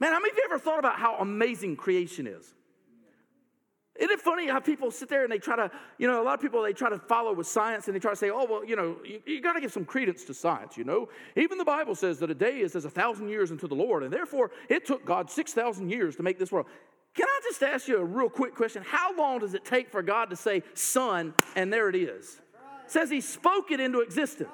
Man, 0.00 0.12
how 0.12 0.20
many 0.20 0.30
of 0.30 0.38
you 0.38 0.44
ever 0.46 0.58
thought 0.58 0.78
about 0.78 0.96
how 0.96 1.16
amazing 1.18 1.76
creation 1.76 2.26
is? 2.26 2.54
Isn't 3.96 4.10
it 4.10 4.20
funny 4.20 4.48
how 4.48 4.58
people 4.58 4.90
sit 4.90 5.08
there 5.08 5.22
and 5.22 5.30
they 5.30 5.38
try 5.38 5.54
to, 5.54 5.70
you 5.98 6.08
know, 6.08 6.20
a 6.20 6.24
lot 6.24 6.34
of 6.34 6.40
people 6.40 6.60
they 6.62 6.72
try 6.72 6.90
to 6.90 6.98
follow 6.98 7.32
with 7.32 7.46
science 7.46 7.86
and 7.86 7.94
they 7.94 8.00
try 8.00 8.10
to 8.10 8.16
say, 8.16 8.28
oh, 8.28 8.44
well, 8.44 8.64
you 8.64 8.74
know, 8.74 8.96
you, 9.04 9.20
you 9.24 9.40
got 9.40 9.52
to 9.52 9.60
give 9.60 9.72
some 9.72 9.84
credence 9.84 10.24
to 10.24 10.34
science, 10.34 10.76
you 10.76 10.82
know. 10.82 11.08
Even 11.36 11.58
the 11.58 11.64
Bible 11.64 11.94
says 11.94 12.18
that 12.18 12.28
a 12.28 12.34
day 12.34 12.58
is 12.58 12.74
as 12.74 12.84
a 12.84 12.90
thousand 12.90 13.28
years 13.28 13.52
unto 13.52 13.68
the 13.68 13.74
Lord, 13.76 14.02
and 14.02 14.12
therefore 14.12 14.50
it 14.68 14.84
took 14.84 15.04
God 15.04 15.30
6,000 15.30 15.90
years 15.90 16.16
to 16.16 16.24
make 16.24 16.40
this 16.40 16.50
world. 16.50 16.66
Can 17.14 17.26
I 17.28 17.40
just 17.44 17.62
ask 17.62 17.86
you 17.86 17.98
a 17.98 18.04
real 18.04 18.28
quick 18.28 18.56
question? 18.56 18.82
How 18.84 19.16
long 19.16 19.38
does 19.38 19.54
it 19.54 19.64
take 19.64 19.92
for 19.92 20.02
God 20.02 20.30
to 20.30 20.36
say 20.36 20.64
sun 20.74 21.32
and 21.54 21.72
there 21.72 21.88
it 21.88 21.94
is? 21.94 22.40
It 22.86 22.90
says 22.90 23.10
he 23.10 23.20
spoke 23.20 23.70
it 23.70 23.78
into 23.78 24.00
existence. 24.00 24.50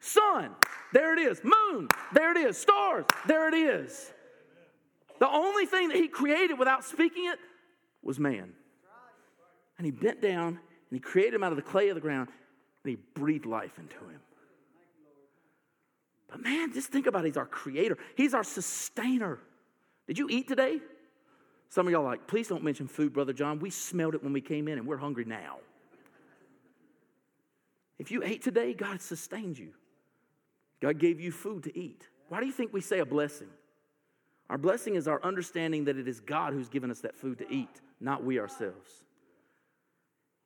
Sun, 0.00 0.52
there 0.94 1.12
it 1.12 1.18
is. 1.18 1.42
Moon, 1.44 1.88
there 2.14 2.30
it 2.30 2.38
is. 2.38 2.56
Stars, 2.56 3.04
there 3.26 3.48
it 3.48 3.54
is. 3.54 4.12
The 5.18 5.28
only 5.28 5.66
thing 5.66 5.88
that 5.88 5.96
he 5.96 6.08
created 6.08 6.58
without 6.58 6.84
speaking 6.84 7.26
it 7.26 7.38
was 8.02 8.18
man. 8.18 8.52
And 9.76 9.84
he 9.84 9.90
bent 9.90 10.20
down 10.20 10.48
and 10.48 10.58
he 10.90 10.98
created 10.98 11.34
him 11.34 11.44
out 11.44 11.52
of 11.52 11.56
the 11.56 11.62
clay 11.62 11.88
of 11.88 11.94
the 11.94 12.00
ground 12.00 12.28
and 12.84 12.90
he 12.90 12.96
breathed 13.14 13.46
life 13.46 13.78
into 13.78 13.96
him. 13.96 14.20
But 16.28 16.42
man, 16.42 16.72
just 16.72 16.88
think 16.88 17.06
about 17.06 17.24
it. 17.24 17.28
He's 17.28 17.36
our 17.36 17.46
creator, 17.46 17.98
he's 18.16 18.34
our 18.34 18.44
sustainer. 18.44 19.38
Did 20.06 20.18
you 20.18 20.28
eat 20.30 20.48
today? 20.48 20.80
Some 21.70 21.86
of 21.86 21.92
y'all 21.92 22.02
like, 22.04 22.26
please 22.26 22.48
don't 22.48 22.64
mention 22.64 22.88
food, 22.88 23.12
Brother 23.12 23.34
John. 23.34 23.58
We 23.58 23.68
smelled 23.68 24.14
it 24.14 24.24
when 24.24 24.32
we 24.32 24.40
came 24.40 24.68
in 24.68 24.78
and 24.78 24.86
we're 24.86 24.96
hungry 24.96 25.26
now. 25.26 25.58
If 27.98 28.10
you 28.10 28.22
ate 28.22 28.42
today, 28.42 28.72
God 28.72 29.02
sustained 29.02 29.58
you. 29.58 29.72
God 30.80 30.98
gave 30.98 31.20
you 31.20 31.30
food 31.30 31.64
to 31.64 31.78
eat. 31.78 32.08
Why 32.28 32.40
do 32.40 32.46
you 32.46 32.52
think 32.52 32.72
we 32.72 32.80
say 32.80 33.00
a 33.00 33.06
blessing? 33.06 33.48
Our 34.48 34.56
blessing 34.56 34.94
is 34.94 35.08
our 35.08 35.22
understanding 35.22 35.84
that 35.84 35.98
it 35.98 36.08
is 36.08 36.20
God 36.20 36.52
who's 36.54 36.68
given 36.68 36.90
us 36.90 37.00
that 37.00 37.16
food 37.16 37.38
to 37.38 37.52
eat, 37.52 37.80
not 38.00 38.24
we 38.24 38.38
ourselves. 38.38 38.90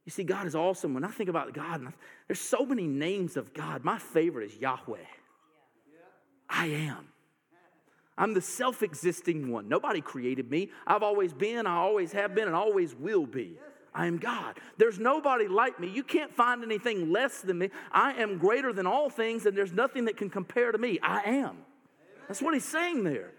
You 0.05 0.11
see, 0.11 0.25
God 0.25 0.47
is 0.47 0.55
awesome. 0.55 0.95
When 0.95 1.05
I 1.05 1.11
think 1.11 1.29
about 1.29 1.53
God, 1.55 1.93
there's 2.27 2.41
so 2.41 2.67
many 2.67 2.87
names 2.87 3.37
of 3.37 3.55
God. 3.55 3.85
My 3.85 3.99
favorite 3.99 4.51
is 4.51 4.57
Yahweh. 4.59 4.99
I 6.49 6.67
am. 6.67 7.09
I'm 8.19 8.35
the 8.35 8.41
self 8.41 8.83
existing 8.83 9.51
one. 9.51 9.69
Nobody 9.69 10.01
created 10.01 10.51
me. 10.51 10.71
I've 10.87 11.03
always 11.03 11.33
been, 11.33 11.67
I 11.67 11.77
always 11.77 12.13
have 12.13 12.35
been, 12.35 12.47
and 12.47 12.57
always 12.57 12.95
will 12.95 13.27
be. 13.27 13.59
I 13.95 14.07
am 14.07 14.19
God. 14.19 14.59
There's 14.79 14.99
nobody 14.99 15.49
like 15.49 15.79
me. 15.79 15.89
You 15.89 16.03
can't 16.03 16.35
find 16.35 16.63
anything 16.63 17.13
less 17.13 17.41
than 17.41 17.59
me. 17.59 17.71
I 17.91 18.13
am 18.15 18.39
greater 18.39 18.73
than 18.73 18.87
all 18.87 19.11
things, 19.11 19.47
and 19.47 19.57
there's 19.57 19.73
nothing 19.73 20.07
that 20.07 20.17
can 20.17 20.31
compare 20.31 20.73
to 20.73 20.79
me. 20.79 20.99
I 21.03 21.23
am. 21.23 21.59
That's 22.27 22.41
what 22.41 22.55
he's 22.55 22.65
saying 22.65 23.05
there. 23.05 23.33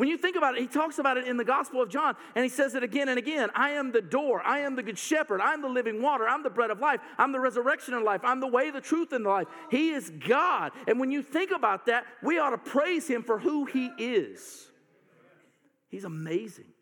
When 0.00 0.08
you 0.08 0.16
think 0.16 0.34
about 0.34 0.56
it, 0.56 0.62
he 0.62 0.66
talks 0.66 0.98
about 0.98 1.18
it 1.18 1.26
in 1.26 1.36
the 1.36 1.44
Gospel 1.44 1.82
of 1.82 1.90
John, 1.90 2.16
and 2.34 2.42
he 2.42 2.48
says 2.48 2.74
it 2.74 2.82
again 2.82 3.10
and 3.10 3.18
again 3.18 3.50
I 3.54 3.72
am 3.72 3.92
the 3.92 4.00
door, 4.00 4.40
I 4.42 4.60
am 4.60 4.74
the 4.74 4.82
good 4.82 4.96
shepherd, 4.96 5.42
I'm 5.42 5.60
the 5.60 5.68
living 5.68 6.00
water, 6.00 6.26
I'm 6.26 6.42
the 6.42 6.48
bread 6.48 6.70
of 6.70 6.80
life, 6.80 7.00
I'm 7.18 7.32
the 7.32 7.38
resurrection 7.38 7.92
of 7.92 8.02
life, 8.02 8.22
I'm 8.24 8.40
the 8.40 8.46
way, 8.46 8.70
the 8.70 8.80
truth, 8.80 9.12
and 9.12 9.26
the 9.26 9.28
life. 9.28 9.46
He 9.70 9.90
is 9.90 10.10
God. 10.26 10.72
And 10.88 10.98
when 10.98 11.10
you 11.10 11.22
think 11.22 11.50
about 11.50 11.84
that, 11.84 12.06
we 12.22 12.38
ought 12.38 12.48
to 12.48 12.56
praise 12.56 13.06
him 13.06 13.22
for 13.22 13.38
who 13.38 13.66
he 13.66 13.90
is. 13.98 14.68
He's 15.90 16.04
amazing. 16.04 16.72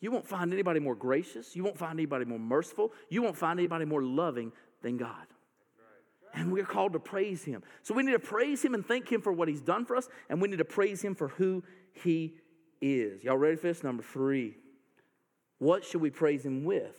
You 0.00 0.10
won't 0.10 0.26
find 0.26 0.54
anybody 0.54 0.80
more 0.80 0.94
gracious, 0.94 1.54
you 1.54 1.62
won't 1.62 1.76
find 1.76 1.98
anybody 1.98 2.24
more 2.24 2.38
merciful, 2.38 2.92
you 3.10 3.20
won't 3.20 3.36
find 3.36 3.60
anybody 3.60 3.84
more 3.84 4.02
loving 4.02 4.52
than 4.80 4.96
God. 4.96 5.26
And 6.32 6.50
we're 6.50 6.64
called 6.64 6.94
to 6.94 6.98
praise 6.98 7.44
him. 7.44 7.62
So 7.82 7.92
we 7.92 8.02
need 8.02 8.12
to 8.12 8.18
praise 8.18 8.62
him 8.62 8.72
and 8.72 8.86
thank 8.86 9.12
him 9.12 9.20
for 9.20 9.34
what 9.34 9.48
he's 9.48 9.60
done 9.60 9.84
for 9.84 9.96
us, 9.96 10.08
and 10.30 10.40
we 10.40 10.48
need 10.48 10.60
to 10.60 10.64
praise 10.64 11.02
him 11.02 11.14
for 11.14 11.28
who 11.28 11.62
he 11.92 12.34
is. 12.80 13.24
Y'all 13.24 13.36
ready 13.36 13.56
for 13.56 13.68
this? 13.68 13.82
Number 13.82 14.02
three. 14.02 14.56
What 15.58 15.84
should 15.84 16.00
we 16.00 16.10
praise 16.10 16.44
him 16.44 16.64
with? 16.64 16.96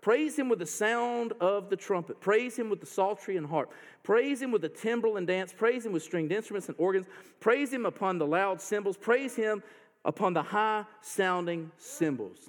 Praise 0.00 0.38
him 0.38 0.48
with 0.48 0.58
the 0.58 0.66
sound 0.66 1.34
of 1.40 1.68
the 1.68 1.76
trumpet. 1.76 2.20
Praise 2.20 2.58
him 2.58 2.70
with 2.70 2.80
the 2.80 2.86
psaltery 2.86 3.36
and 3.36 3.46
harp. 3.46 3.70
Praise 4.02 4.40
him 4.40 4.50
with 4.50 4.62
the 4.62 4.68
timbrel 4.68 5.18
and 5.18 5.26
dance. 5.26 5.52
Praise 5.52 5.84
him 5.84 5.92
with 5.92 6.02
stringed 6.02 6.32
instruments 6.32 6.68
and 6.68 6.76
organs. 6.78 7.06
Praise 7.38 7.72
him 7.72 7.84
upon 7.84 8.18
the 8.18 8.26
loud 8.26 8.60
cymbals. 8.60 8.96
Praise 8.96 9.36
him 9.36 9.62
upon 10.04 10.32
the 10.32 10.42
high 10.42 10.84
sounding 11.02 11.70
cymbals. 11.76 12.48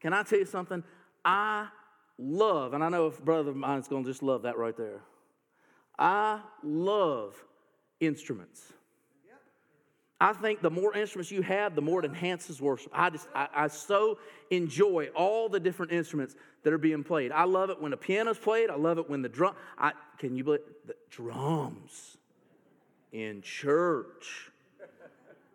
Can 0.00 0.12
I 0.12 0.22
tell 0.22 0.38
you 0.38 0.46
something? 0.46 0.84
I 1.24 1.66
love, 2.18 2.74
and 2.74 2.84
I 2.84 2.88
know 2.88 3.08
if 3.08 3.22
brother 3.24 3.50
of 3.50 3.56
mine 3.56 3.80
is 3.80 3.88
going 3.88 4.04
to 4.04 4.10
just 4.10 4.22
love 4.22 4.42
that 4.42 4.56
right 4.56 4.76
there. 4.76 5.00
I 5.98 6.40
love 6.62 7.34
instruments. 8.00 8.72
I 10.22 10.32
think 10.32 10.62
the 10.62 10.70
more 10.70 10.96
instruments 10.96 11.32
you 11.32 11.42
have, 11.42 11.74
the 11.74 11.82
more 11.82 11.98
it 11.98 12.04
enhances 12.04 12.62
worship. 12.62 12.92
I 12.94 13.10
just, 13.10 13.26
I, 13.34 13.48
I, 13.52 13.66
so 13.66 14.18
enjoy 14.50 15.08
all 15.16 15.48
the 15.48 15.58
different 15.58 15.90
instruments 15.90 16.36
that 16.62 16.72
are 16.72 16.78
being 16.78 17.02
played. 17.02 17.32
I 17.32 17.42
love 17.42 17.70
it 17.70 17.82
when 17.82 17.90
the 17.90 17.96
piano's 17.96 18.38
played. 18.38 18.70
I 18.70 18.76
love 18.76 18.98
it 18.98 19.10
when 19.10 19.22
the 19.22 19.28
drum. 19.28 19.56
I 19.76 19.94
can 20.18 20.36
you 20.36 20.44
believe 20.44 20.60
the 20.86 20.94
drums 21.10 22.18
in 23.10 23.42
church? 23.42 24.52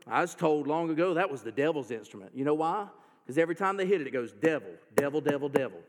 I 0.05 0.19
was 0.19 0.35
told 0.35 0.67
long 0.67 0.89
ago 0.89 1.13
that 1.13 1.31
was 1.31 1.43
the 1.43 1.51
devil's 1.53 1.89
instrument. 1.89 2.31
You 2.35 2.43
know 2.43 2.55
why? 2.55 2.87
Because 3.25 3.37
every 3.37 3.55
time 3.55 3.77
they 3.77 3.85
hit 3.85 4.01
it, 4.01 4.07
it 4.07 4.11
goes 4.11 4.33
devil, 4.33 4.71
devil, 4.97 5.21
devil, 5.21 5.47
devil. 5.47 5.79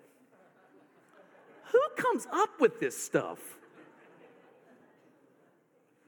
Who 1.73 1.83
comes 1.97 2.29
up 2.33 2.61
with 2.61 2.79
this 2.79 2.97
stuff? 2.97 3.41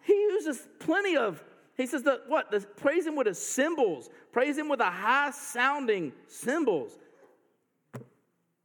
He 0.02 0.12
uses 0.12 0.68
plenty 0.78 1.16
of 1.16 1.42
he 1.80 1.86
says 1.86 2.02
that 2.02 2.28
what? 2.28 2.50
The, 2.50 2.60
praise 2.60 3.06
him 3.06 3.16
with 3.16 3.26
his 3.26 3.38
cymbals. 3.38 4.10
Praise 4.32 4.58
him 4.58 4.68
with 4.68 4.80
a 4.80 4.90
high 4.90 5.30
sounding 5.30 6.12
cymbals. 6.26 6.98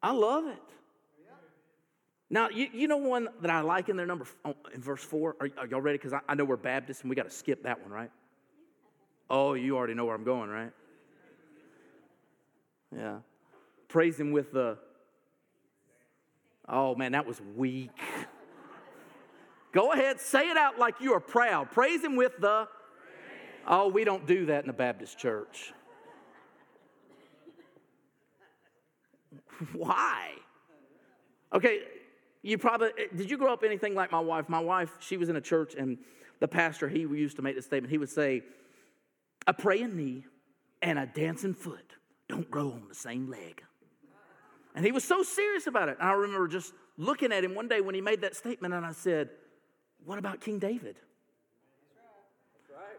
I 0.02 0.12
love 0.12 0.48
it. 0.48 0.58
Now, 2.30 2.50
you, 2.50 2.68
you 2.74 2.88
know 2.88 2.98
one 2.98 3.30
that 3.42 3.52
I 3.52 3.62
like 3.62 3.88
in 3.88 3.98
there, 3.98 4.06
number 4.06 4.26
oh, 4.44 4.56
in 4.74 4.82
verse 4.82 5.04
four. 5.04 5.36
Are, 5.40 5.50
are 5.58 5.68
y'all 5.68 5.82
ready? 5.82 5.98
Because 5.98 6.14
I, 6.14 6.20
I 6.28 6.36
know 6.36 6.44
we're 6.44 6.58
Baptists 6.58 7.02
and 7.02 7.10
we 7.10 7.16
got 7.16 7.24
to 7.24 7.32
skip 7.32 7.64
that 7.64 7.82
one, 7.82 7.92
right? 7.92 8.12
Oh, 9.30 9.54
you 9.54 9.78
already 9.78 9.94
know 9.94 10.06
where 10.06 10.16
I'm 10.16 10.24
going, 10.24 10.50
right? 10.50 10.72
Yeah. 12.96 13.18
Praise 13.88 14.20
him 14.20 14.32
with 14.32 14.52
the. 14.52 14.78
Oh 16.68 16.96
man, 16.96 17.14
that 17.14 17.26
was 17.26 17.40
weak. 17.56 17.92
Go 19.72 19.92
ahead, 19.92 20.20
say 20.20 20.50
it 20.50 20.58
out 20.58 20.80
like 20.80 21.00
you 21.00 21.14
are 21.14 21.20
proud. 21.20 21.72
Praise 21.72 22.04
him 22.04 22.16
with 22.16 22.38
the 22.40 22.68
Oh, 23.68 23.88
we 23.88 24.04
don't 24.04 24.26
do 24.28 24.46
that 24.48 24.62
in 24.62 24.68
the 24.68 24.74
Baptist 24.74 25.18
church. 25.18 25.74
Why? 29.74 30.32
Okay, 31.54 31.80
you 32.42 32.58
probably 32.58 32.90
did 33.16 33.30
you 33.30 33.38
grow 33.38 33.54
up 33.54 33.64
anything 33.64 33.96
like 33.96 34.12
my 34.12 34.20
wife? 34.20 34.50
My 34.50 34.60
wife, 34.60 34.92
she 35.00 35.18
was 35.18 35.30
in 35.30 35.36
a 35.36 35.42
church 35.42 35.74
and 35.76 35.98
the 36.40 36.48
pastor, 36.48 36.90
he 36.90 37.00
used 37.00 37.38
to 37.38 37.42
make 37.42 37.56
this 37.56 37.66
statement. 37.66 37.92
He 37.92 37.98
would 37.98 38.10
say, 38.10 38.44
A 39.48 39.54
praying 39.54 39.96
knee 39.96 40.26
and 40.82 41.00
a 41.00 41.06
dancing 41.06 41.54
foot 41.54 41.94
don't 42.28 42.50
grow 42.52 42.72
on 42.72 42.84
the 42.90 42.96
same 42.96 43.30
leg. 43.30 43.64
And 44.76 44.86
he 44.86 44.92
was 44.92 45.04
so 45.04 45.24
serious 45.24 45.68
about 45.68 45.88
it. 45.90 45.98
And 46.00 46.10
I 46.10 46.14
remember 46.14 46.48
just 46.48 46.74
looking 46.98 47.32
at 47.32 47.44
him 47.44 47.56
one 47.56 47.68
day 47.68 47.80
when 47.82 47.96
he 47.96 48.02
made 48.02 48.22
that 48.22 48.36
statement, 48.36 48.74
and 48.74 48.86
I 48.86 48.92
said, 48.92 49.30
What 50.04 50.20
about 50.20 50.42
King 50.42 50.60
David? 50.60 50.98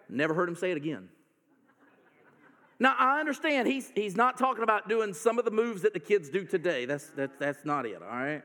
Never 0.08 0.34
heard 0.34 0.48
him 0.48 0.56
say 0.56 0.70
it 0.70 0.76
again. 0.76 1.08
Now, 2.78 2.94
I 2.98 3.20
understand 3.20 3.66
he's, 3.66 3.90
he's 3.94 4.16
not 4.16 4.38
talking 4.38 4.62
about 4.62 4.88
doing 4.88 5.14
some 5.14 5.38
of 5.38 5.44
the 5.44 5.50
moves 5.50 5.82
that 5.82 5.94
the 5.94 6.00
kids 6.00 6.28
do 6.28 6.44
today. 6.44 6.84
That's, 6.84 7.06
that, 7.10 7.38
that's 7.38 7.64
not 7.64 7.86
it, 7.86 8.02
all 8.02 8.08
right? 8.08 8.42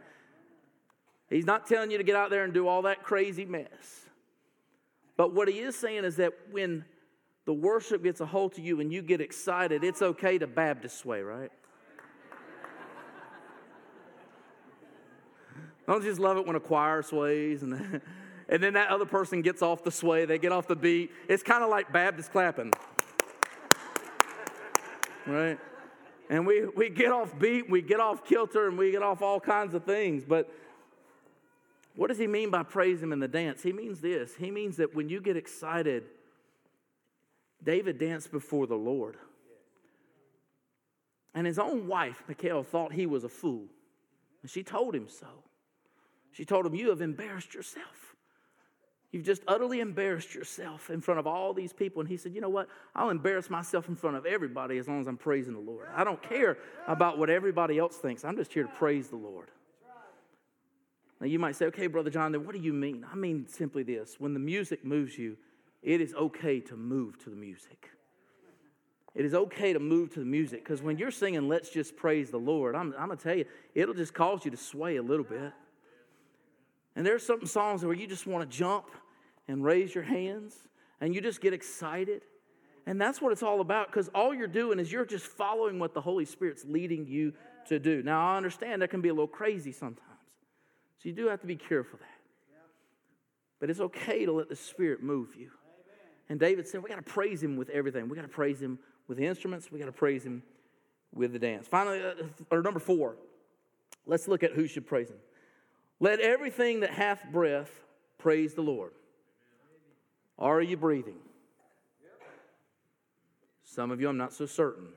He's 1.29 1.45
not 1.45 1.67
telling 1.67 1.91
you 1.91 1.97
to 1.97 2.03
get 2.03 2.15
out 2.15 2.29
there 2.29 2.43
and 2.43 2.53
do 2.53 2.67
all 2.67 2.83
that 2.83 3.03
crazy 3.03 3.45
mess. 3.45 4.05
But 5.17 5.33
what 5.33 5.49
he 5.49 5.59
is 5.59 5.75
saying 5.75 6.05
is 6.05 6.15
that 6.15 6.33
when 6.51 6.85
the 7.45 7.53
worship 7.53 8.03
gets 8.03 8.21
a 8.21 8.25
hold 8.25 8.53
to 8.53 8.61
you 8.61 8.79
and 8.79 8.91
you 8.91 9.01
get 9.01 9.19
excited, 9.19 9.83
it's 9.83 10.01
okay 10.01 10.37
to 10.37 10.47
Baptist 10.47 10.99
sway, 10.99 11.21
right? 11.21 11.51
Don't 15.87 16.03
just 16.03 16.19
love 16.19 16.37
it 16.37 16.47
when 16.47 16.55
a 16.55 16.61
choir 16.61 17.01
sways 17.01 17.63
and 17.63 18.01
and 18.51 18.61
then 18.61 18.73
that 18.73 18.89
other 18.89 19.05
person 19.05 19.41
gets 19.41 19.61
off 19.61 19.81
the 19.81 19.91
sway, 19.91 20.25
they 20.25 20.37
get 20.37 20.51
off 20.51 20.67
the 20.67 20.75
beat. 20.75 21.09
It's 21.29 21.41
kind 21.41 21.63
of 21.63 21.69
like 21.69 21.91
Baptist 21.91 22.33
clapping. 22.33 22.73
right? 25.25 25.57
And 26.29 26.45
we, 26.45 26.65
we 26.67 26.89
get 26.89 27.13
off 27.13 27.37
beat, 27.39 27.69
we 27.69 27.81
get 27.81 28.01
off 28.01 28.25
kilter, 28.25 28.67
and 28.67 28.77
we 28.77 28.91
get 28.91 29.01
off 29.01 29.21
all 29.21 29.39
kinds 29.39 29.73
of 29.73 29.85
things. 29.85 30.25
But 30.25 30.53
what 31.95 32.07
does 32.07 32.17
he 32.17 32.27
mean 32.27 32.51
by 32.51 32.63
praise 32.63 33.01
him 33.01 33.13
in 33.13 33.19
the 33.19 33.27
dance? 33.27 33.63
He 33.63 33.71
means 33.71 34.01
this 34.01 34.35
he 34.35 34.51
means 34.51 34.77
that 34.77 34.93
when 34.93 35.07
you 35.07 35.21
get 35.21 35.37
excited, 35.37 36.03
David 37.63 37.99
danced 37.99 38.31
before 38.31 38.67
the 38.67 38.75
Lord. 38.75 39.15
And 41.33 41.47
his 41.47 41.57
own 41.57 41.87
wife, 41.87 42.21
Michal, 42.27 42.63
thought 42.63 42.91
he 42.91 43.05
was 43.05 43.23
a 43.23 43.29
fool. 43.29 43.63
And 44.41 44.51
she 44.51 44.63
told 44.63 44.93
him 44.93 45.07
so. 45.07 45.27
She 46.33 46.43
told 46.43 46.65
him, 46.65 46.75
You 46.75 46.89
have 46.89 46.99
embarrassed 46.99 47.53
yourself. 47.53 48.11
You've 49.11 49.25
just 49.25 49.41
utterly 49.45 49.81
embarrassed 49.81 50.33
yourself 50.33 50.89
in 50.89 51.01
front 51.01 51.19
of 51.19 51.27
all 51.27 51.53
these 51.53 51.73
people. 51.73 51.99
And 51.99 52.07
he 52.07 52.15
said, 52.15 52.33
You 52.33 52.39
know 52.39 52.49
what? 52.49 52.67
I'll 52.95 53.09
embarrass 53.09 53.49
myself 53.49 53.89
in 53.89 53.95
front 53.95 54.15
of 54.15 54.25
everybody 54.25 54.77
as 54.77 54.87
long 54.87 55.01
as 55.01 55.07
I'm 55.07 55.17
praising 55.17 55.53
the 55.53 55.59
Lord. 55.59 55.87
I 55.93 56.03
don't 56.05 56.21
care 56.21 56.57
about 56.87 57.17
what 57.17 57.29
everybody 57.29 57.77
else 57.77 57.97
thinks. 57.97 58.23
I'm 58.23 58.37
just 58.37 58.53
here 58.53 58.63
to 58.63 58.69
praise 58.69 59.09
the 59.09 59.17
Lord. 59.17 59.49
Now, 61.19 61.27
you 61.27 61.39
might 61.39 61.57
say, 61.57 61.65
Okay, 61.65 61.87
Brother 61.87 62.09
John, 62.09 62.31
then 62.31 62.45
what 62.45 62.55
do 62.55 62.61
you 62.61 62.71
mean? 62.71 63.05
I 63.11 63.15
mean 63.15 63.47
simply 63.47 63.83
this 63.83 64.15
when 64.17 64.33
the 64.33 64.39
music 64.39 64.85
moves 64.85 65.17
you, 65.17 65.35
it 65.81 65.99
is 65.99 66.13
okay 66.13 66.61
to 66.61 66.77
move 66.77 67.19
to 67.23 67.29
the 67.29 67.35
music. 67.35 67.89
It 69.13 69.25
is 69.25 69.33
okay 69.33 69.73
to 69.73 69.79
move 69.79 70.13
to 70.13 70.19
the 70.19 70.25
music 70.25 70.63
because 70.63 70.81
when 70.81 70.97
you're 70.97 71.11
singing, 71.11 71.49
Let's 71.49 71.69
Just 71.69 71.97
Praise 71.97 72.31
the 72.31 72.37
Lord, 72.37 72.75
I'm, 72.75 72.93
I'm 72.97 73.07
going 73.07 73.17
to 73.17 73.23
tell 73.23 73.35
you, 73.35 73.43
it'll 73.75 73.93
just 73.93 74.13
cause 74.13 74.45
you 74.45 74.51
to 74.51 74.57
sway 74.57 74.95
a 74.95 75.03
little 75.03 75.25
bit. 75.25 75.51
And 76.95 77.05
there's 77.05 77.25
some 77.25 77.45
songs 77.45 77.83
where 77.83 77.93
you 77.93 78.07
just 78.07 78.25
want 78.25 78.49
to 78.49 78.57
jump 78.57 78.85
and 79.51 79.63
raise 79.63 79.93
your 79.93 80.03
hands 80.03 80.55
and 81.01 81.13
you 81.13 81.19
just 81.19 81.41
get 81.41 81.53
excited. 81.53 82.21
And 82.85 82.99
that's 82.99 83.21
what 83.21 83.31
it's 83.31 83.43
all 83.43 83.61
about 83.61 83.87
because 83.87 84.09
all 84.15 84.33
you're 84.33 84.47
doing 84.47 84.79
is 84.79 84.91
you're 84.91 85.05
just 85.05 85.25
following 85.25 85.77
what 85.77 85.93
the 85.93 86.01
Holy 86.01 86.25
Spirit's 86.25 86.63
leading 86.65 87.05
you 87.05 87.33
to 87.67 87.77
do. 87.79 88.01
Now, 88.01 88.25
I 88.25 88.37
understand 88.37 88.81
that 88.81 88.89
can 88.89 89.01
be 89.01 89.09
a 89.09 89.13
little 89.13 89.27
crazy 89.27 89.71
sometimes. 89.71 90.07
So 90.97 91.09
you 91.09 91.13
do 91.13 91.27
have 91.27 91.41
to 91.41 91.47
be 91.47 91.55
careful 91.55 91.99
that. 91.99 92.07
But 93.59 93.69
it's 93.69 93.79
okay 93.79 94.25
to 94.25 94.31
let 94.31 94.49
the 94.49 94.55
Spirit 94.55 95.03
move 95.03 95.35
you. 95.37 95.51
And 96.29 96.39
David 96.39 96.67
said, 96.67 96.81
We 96.81 96.89
got 96.89 96.95
to 96.95 97.01
praise 97.01 97.43
him 97.43 97.57
with 97.57 97.69
everything. 97.69 98.09
We 98.09 98.15
got 98.15 98.23
to 98.23 98.27
praise 98.27 98.59
him 98.59 98.79
with 99.07 99.17
the 99.17 99.25
instruments. 99.25 99.71
We 99.71 99.79
got 99.79 99.85
to 99.85 99.91
praise 99.91 100.23
him 100.23 100.41
with 101.13 101.33
the 101.33 101.39
dance. 101.39 101.67
Finally, 101.67 102.01
uh, 102.01 102.13
or 102.49 102.61
number 102.61 102.79
four, 102.79 103.17
let's 104.05 104.27
look 104.27 104.41
at 104.41 104.53
who 104.53 104.65
should 104.65 104.87
praise 104.87 105.09
him. 105.09 105.17
Let 105.99 106.19
everything 106.19 106.79
that 106.79 106.91
hath 106.91 107.23
breath 107.31 107.69
praise 108.17 108.53
the 108.55 108.61
Lord. 108.61 108.93
Are 110.41 110.59
you 110.59 110.75
breathing? 110.75 111.19
Some 113.63 113.91
of 113.91 114.01
you, 114.01 114.09
I'm 114.09 114.17
not 114.17 114.33
so 114.33 114.47
certain. 114.47 114.87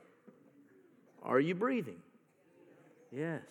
Are 1.21 1.39
you 1.39 1.53
breathing? 1.53 2.01
Yes. 3.11 3.43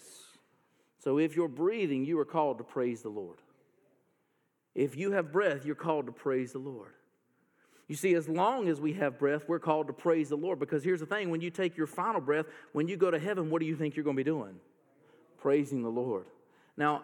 So 0.98 1.18
if 1.18 1.36
you're 1.36 1.48
breathing, 1.48 2.04
you 2.04 2.18
are 2.18 2.24
called 2.24 2.58
to 2.58 2.64
praise 2.64 3.02
the 3.02 3.08
Lord. 3.08 3.38
If 4.74 4.96
you 4.96 5.12
have 5.12 5.32
breath, 5.32 5.64
you're 5.64 5.76
called 5.76 6.06
to 6.06 6.12
praise 6.12 6.52
the 6.52 6.58
Lord. 6.58 6.92
You 7.86 7.94
see, 7.94 8.14
as 8.14 8.28
long 8.28 8.68
as 8.68 8.80
we 8.80 8.94
have 8.94 9.18
breath, 9.18 9.44
we're 9.46 9.60
called 9.60 9.86
to 9.86 9.92
praise 9.92 10.30
the 10.30 10.36
Lord. 10.36 10.58
Because 10.58 10.82
here's 10.82 11.00
the 11.00 11.06
thing 11.06 11.30
when 11.30 11.40
you 11.40 11.50
take 11.50 11.76
your 11.76 11.86
final 11.86 12.20
breath, 12.20 12.46
when 12.72 12.88
you 12.88 12.96
go 12.96 13.10
to 13.10 13.18
heaven, 13.20 13.50
what 13.50 13.60
do 13.60 13.66
you 13.66 13.76
think 13.76 13.94
you're 13.94 14.04
going 14.04 14.16
to 14.16 14.20
be 14.20 14.28
doing? 14.28 14.56
Praising 15.38 15.82
the 15.82 15.90
Lord. 15.90 16.26
Now, 16.76 17.02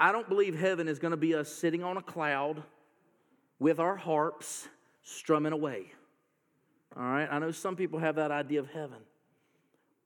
I 0.00 0.12
don't 0.12 0.28
believe 0.28 0.58
heaven 0.58 0.88
is 0.88 0.98
going 0.98 1.10
to 1.10 1.18
be 1.18 1.34
us 1.34 1.52
sitting 1.52 1.82
on 1.82 1.98
a 1.98 2.02
cloud 2.02 2.62
with 3.58 3.78
our 3.80 3.96
harps 3.96 4.68
strumming 5.02 5.52
away. 5.52 5.92
All 6.96 7.02
right? 7.02 7.28
I 7.30 7.38
know 7.38 7.50
some 7.50 7.76
people 7.76 7.98
have 7.98 8.16
that 8.16 8.30
idea 8.30 8.60
of 8.60 8.70
heaven. 8.70 8.98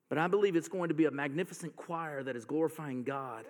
But 0.09 0.19
I 0.19 0.29
believe 0.29 0.57
it's 0.57 0.69
going 0.69 0.89
to 0.89 0.95
be 0.95 1.07
a 1.07 1.11
magnificent 1.11 1.75
choir 1.75 2.23
that 2.23 2.37
is 2.37 2.45
glorifying 2.45 3.03
God 3.03 3.47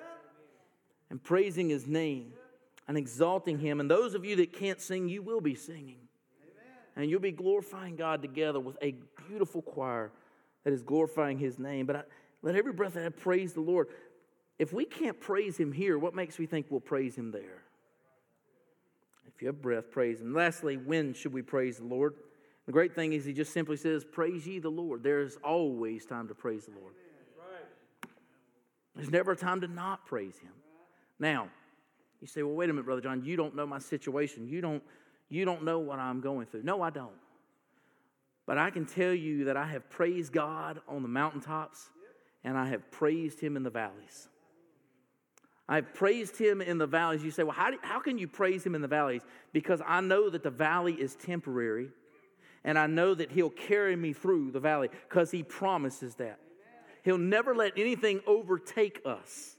and 1.10 1.22
praising 1.22 1.68
His 1.68 1.88
name 1.88 2.32
and 2.86 2.96
exalting 2.96 3.58
Him. 3.58 3.80
And 3.80 3.90
those 3.90 4.14
of 4.14 4.24
you 4.24 4.36
that 4.36 4.52
can't 4.52 4.80
sing, 4.80 5.08
you 5.08 5.22
will 5.22 5.40
be 5.40 5.56
singing. 5.56 5.98
And 6.94 7.10
you'll 7.10 7.20
be 7.20 7.32
glorifying 7.32 7.96
God 7.96 8.22
together 8.22 8.60
with 8.60 8.76
a 8.80 8.94
beautiful 9.26 9.62
choir 9.62 10.12
that 10.62 10.72
is 10.72 10.82
glorifying 10.82 11.38
His 11.38 11.58
name. 11.58 11.86
But 11.86 11.96
I, 11.96 12.02
let 12.42 12.54
every 12.54 12.72
breath 12.72 12.94
that 12.94 13.06
I 13.06 13.08
praise 13.08 13.54
the 13.54 13.60
Lord. 13.60 13.88
If 14.58 14.72
we 14.72 14.84
can't 14.84 15.18
praise 15.18 15.56
Him 15.56 15.72
here, 15.72 15.98
what 15.98 16.14
makes 16.14 16.38
me 16.38 16.46
think 16.46 16.66
we'll 16.70 16.80
praise 16.80 17.16
Him 17.16 17.30
there? 17.30 17.61
You 19.42 19.48
have 19.48 19.60
breath, 19.60 19.90
praise 19.90 20.20
Him. 20.20 20.32
Lastly, 20.32 20.76
when 20.76 21.14
should 21.14 21.32
we 21.32 21.42
praise 21.42 21.78
the 21.78 21.84
Lord? 21.84 22.14
The 22.66 22.70
great 22.70 22.94
thing 22.94 23.12
is, 23.12 23.24
He 23.24 23.32
just 23.32 23.52
simply 23.52 23.76
says, 23.76 24.04
Praise 24.04 24.46
ye 24.46 24.60
the 24.60 24.70
Lord. 24.70 25.02
There's 25.02 25.36
always 25.42 26.06
time 26.06 26.28
to 26.28 26.34
praise 26.34 26.66
the 26.66 26.78
Lord. 26.78 26.94
There's 28.94 29.10
never 29.10 29.32
a 29.32 29.36
time 29.36 29.60
to 29.62 29.66
not 29.66 30.06
praise 30.06 30.38
Him. 30.38 30.52
Now, 31.18 31.48
you 32.20 32.28
say, 32.28 32.44
Well, 32.44 32.54
wait 32.54 32.70
a 32.70 32.72
minute, 32.72 32.84
Brother 32.84 33.00
John, 33.00 33.24
you 33.24 33.34
don't 33.34 33.56
know 33.56 33.66
my 33.66 33.80
situation. 33.80 34.46
You 34.46 34.60
don't, 34.60 34.82
you 35.28 35.44
don't 35.44 35.64
know 35.64 35.80
what 35.80 35.98
I'm 35.98 36.20
going 36.20 36.46
through. 36.46 36.62
No, 36.62 36.80
I 36.80 36.90
don't. 36.90 37.10
But 38.46 38.58
I 38.58 38.70
can 38.70 38.86
tell 38.86 39.12
you 39.12 39.46
that 39.46 39.56
I 39.56 39.66
have 39.66 39.90
praised 39.90 40.32
God 40.32 40.80
on 40.86 41.02
the 41.02 41.08
mountaintops 41.08 41.90
and 42.44 42.56
I 42.56 42.66
have 42.66 42.92
praised 42.92 43.40
Him 43.40 43.56
in 43.56 43.64
the 43.64 43.70
valleys. 43.70 44.28
I've 45.72 45.94
praised 45.94 46.36
him 46.36 46.60
in 46.60 46.76
the 46.76 46.86
valleys. 46.86 47.24
You 47.24 47.30
say, 47.30 47.44
well, 47.44 47.54
how, 47.54 47.70
do, 47.70 47.78
how 47.80 47.98
can 47.98 48.18
you 48.18 48.28
praise 48.28 48.62
him 48.62 48.74
in 48.74 48.82
the 48.82 48.88
valleys? 48.88 49.22
Because 49.54 49.80
I 49.86 50.02
know 50.02 50.28
that 50.28 50.42
the 50.42 50.50
valley 50.50 50.92
is 50.92 51.14
temporary, 51.14 51.88
and 52.62 52.78
I 52.78 52.86
know 52.86 53.14
that 53.14 53.32
he'll 53.32 53.48
carry 53.48 53.96
me 53.96 54.12
through 54.12 54.50
the 54.50 54.60
valley 54.60 54.90
because 55.08 55.30
he 55.30 55.42
promises 55.42 56.16
that. 56.16 56.38
He'll 57.04 57.16
never 57.16 57.54
let 57.54 57.72
anything 57.78 58.20
overtake 58.26 59.00
us, 59.06 59.56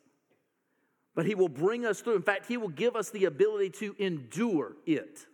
but 1.16 1.26
he 1.26 1.34
will 1.34 1.50
bring 1.50 1.84
us 1.84 2.02
through. 2.02 2.18
In 2.18 2.22
fact, 2.22 2.46
he 2.46 2.58
will 2.58 2.70
give 2.70 2.96
us 2.96 3.10
the 3.10 3.26
ability 3.26 3.72
to 3.80 3.96
endure 3.98 4.74
it. 4.86 5.26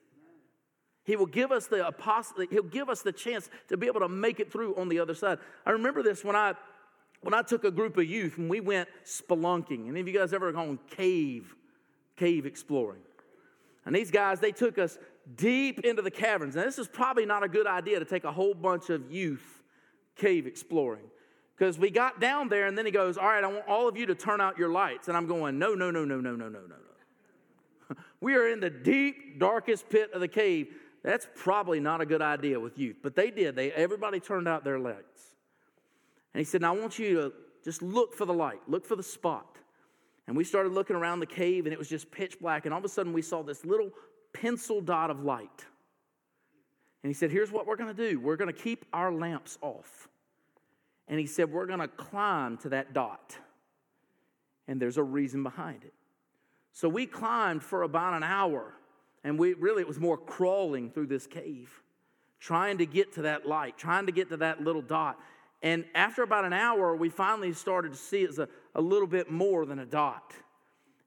He 1.04 1.18
will 1.18 1.26
give 1.26 1.52
us 1.52 1.68
the 1.68 1.86
apostle, 1.86 2.46
he'll 2.50 2.64
give 2.64 2.88
us 2.88 3.02
the 3.02 3.12
chance 3.12 3.50
to 3.68 3.76
be 3.76 3.88
able 3.88 4.00
to 4.00 4.08
make 4.08 4.40
it 4.40 4.50
through 4.50 4.78
on 4.78 4.88
the 4.88 5.00
other 5.00 5.14
side. 5.14 5.40
I 5.66 5.72
remember 5.72 6.04
this 6.04 6.24
when 6.24 6.38
I 6.38 6.54
when 7.22 7.34
I 7.34 7.42
took 7.42 7.64
a 7.64 7.72
group 7.72 7.98
of 7.98 8.06
youth 8.06 8.38
and 8.38 8.50
we 8.50 8.60
went 8.60 8.88
spelunking. 9.04 9.88
Any 9.90 10.00
of 10.00 10.08
you 10.08 10.18
guys 10.18 10.34
ever 10.34 10.52
gone 10.52 10.80
cave, 10.90 11.54
cave 12.16 12.46
exploring? 12.46 13.02
And 13.86 13.96
these 13.96 14.12
guys, 14.12 14.40
they 14.40 14.52
took 14.52 14.78
us 14.78 14.98
deep 15.36 15.80
into 15.80 16.02
the 16.02 16.12
caverns. 16.12 16.56
Now, 16.56 16.64
this 16.64 16.80
is 16.80 16.88
probably 16.88 17.26
not 17.26 17.44
a 17.44 17.48
good 17.48 17.68
idea 17.68 18.00
to 18.00 18.06
take 18.06 18.24
a 18.24 18.32
whole 18.32 18.54
bunch 18.54 18.90
of 18.90 19.12
youth 19.12 19.64
cave 20.16 20.46
exploring. 20.48 21.04
Because 21.58 21.78
we 21.78 21.90
got 21.90 22.22
down 22.22 22.48
there 22.48 22.68
and 22.68 22.78
then 22.78 22.86
he 22.86 22.92
goes, 22.92 23.18
All 23.18 23.28
right, 23.28 23.44
I 23.44 23.48
want 23.48 23.68
all 23.68 23.88
of 23.88 23.98
you 23.98 24.06
to 24.06 24.16
turn 24.16 24.40
out 24.40 24.58
your 24.58 24.70
lights. 24.70 25.08
And 25.08 25.18
I'm 25.18 25.28
going, 25.28 25.60
No, 25.60 25.74
no, 25.74 25.92
no, 25.92 26.06
no, 26.06 26.22
no, 26.22 26.32
no, 26.32 26.48
no, 26.48 26.60
no, 26.60 26.76
no. 27.90 27.96
we 28.22 28.36
are 28.36 28.48
in 28.48 28.60
the 28.60 28.70
deep, 28.70 29.40
darkest 29.40 29.90
pit 29.90 30.12
of 30.14 30.22
the 30.22 30.28
cave. 30.28 30.74
That's 31.04 31.28
probably 31.36 31.80
not 31.80 32.02
a 32.02 32.06
good 32.06 32.22
idea 32.22 32.60
with 32.60 32.78
youth. 32.78 32.98
But 33.02 33.16
they 33.16 33.32
did. 33.32 33.56
They 33.56 33.72
everybody 33.72 34.20
turned 34.20 34.48
out 34.48 34.64
their 34.64 34.80
lights. 34.80 35.29
And 36.34 36.40
he 36.40 36.46
said, 36.46 36.62
Now 36.62 36.76
I 36.76 36.80
want 36.80 37.00
you 37.00 37.16
to 37.16 37.34
just 37.64 37.82
look 37.82 38.14
for 38.14 38.26
the 38.26 38.34
light, 38.34 38.60
look 38.68 38.86
for 38.86 38.96
the 38.96 39.04
spot. 39.04 39.58
And 40.28 40.38
we 40.38 40.44
started 40.44 40.74
looking 40.74 40.96
around 40.96 41.22
the 41.22 41.26
cave, 41.26 41.66
and 41.66 41.74
it 41.74 41.80
was 41.80 41.90
just 41.90 42.12
pitch 42.12 42.40
black. 42.40 42.66
And 42.66 42.74
all 42.74 42.80
of 42.80 42.86
a 42.86 42.90
sudden, 42.90 43.14
we 43.14 43.24
saw 43.24 43.42
this 43.42 43.66
little 43.66 43.90
pencil 44.32 44.80
dot 44.80 45.10
of 45.10 45.24
light. 45.24 45.66
And 47.04 47.10
he 47.10 47.14
said, 47.14 47.32
Here's 47.32 47.52
what 47.52 47.66
we're 47.66 47.78
going 47.78 47.96
to 47.96 48.10
do 48.10 48.20
we're 48.20 48.36
going 48.36 48.54
to 48.54 48.62
keep 48.62 48.86
our 48.94 49.12
lamps 49.12 49.58
off. 49.62 50.08
And 51.08 51.20
he 51.20 51.26
said, 51.26 51.52
We're 51.52 51.66
going 51.66 51.80
to 51.80 51.88
climb 51.88 52.58
to 52.58 52.70
that 52.70 52.94
dot. 52.94 53.36
And 54.68 54.80
there's 54.80 54.98
a 54.98 55.04
reason 55.04 55.42
behind 55.42 55.84
it. 55.84 55.94
So 56.74 56.88
we 56.88 57.08
climbed 57.08 57.64
for 57.64 57.82
about 57.82 58.14
an 58.14 58.24
hour. 58.24 58.76
And 59.24 59.38
we 59.38 59.54
really, 59.54 59.82
it 59.82 59.88
was 59.88 60.00
more 60.00 60.18
crawling 60.18 60.92
through 60.92 61.08
this 61.08 61.28
cave, 61.28 61.82
trying 62.40 62.78
to 62.78 62.86
get 62.86 63.14
to 63.14 63.24
that 63.24 63.46
light, 63.46 63.78
trying 63.78 64.06
to 64.06 64.12
get 64.12 64.30
to 64.30 64.38
that 64.38 64.64
little 64.64 64.82
dot. 64.82 65.20
And 65.62 65.86
after 65.94 66.24
about 66.24 66.46
an 66.46 66.54
hour, 66.54 66.96
we 66.96 67.10
finally 67.10 67.54
started 67.54 67.92
to 67.92 67.98
see 67.98 68.24
it 68.24 68.30
as 68.30 68.40
a, 68.40 68.48
a 68.76 68.82
little 68.82 69.08
bit 69.08 69.30
more 69.30 69.66
than 69.66 69.80
a 69.80 69.86
dot. 69.86 70.34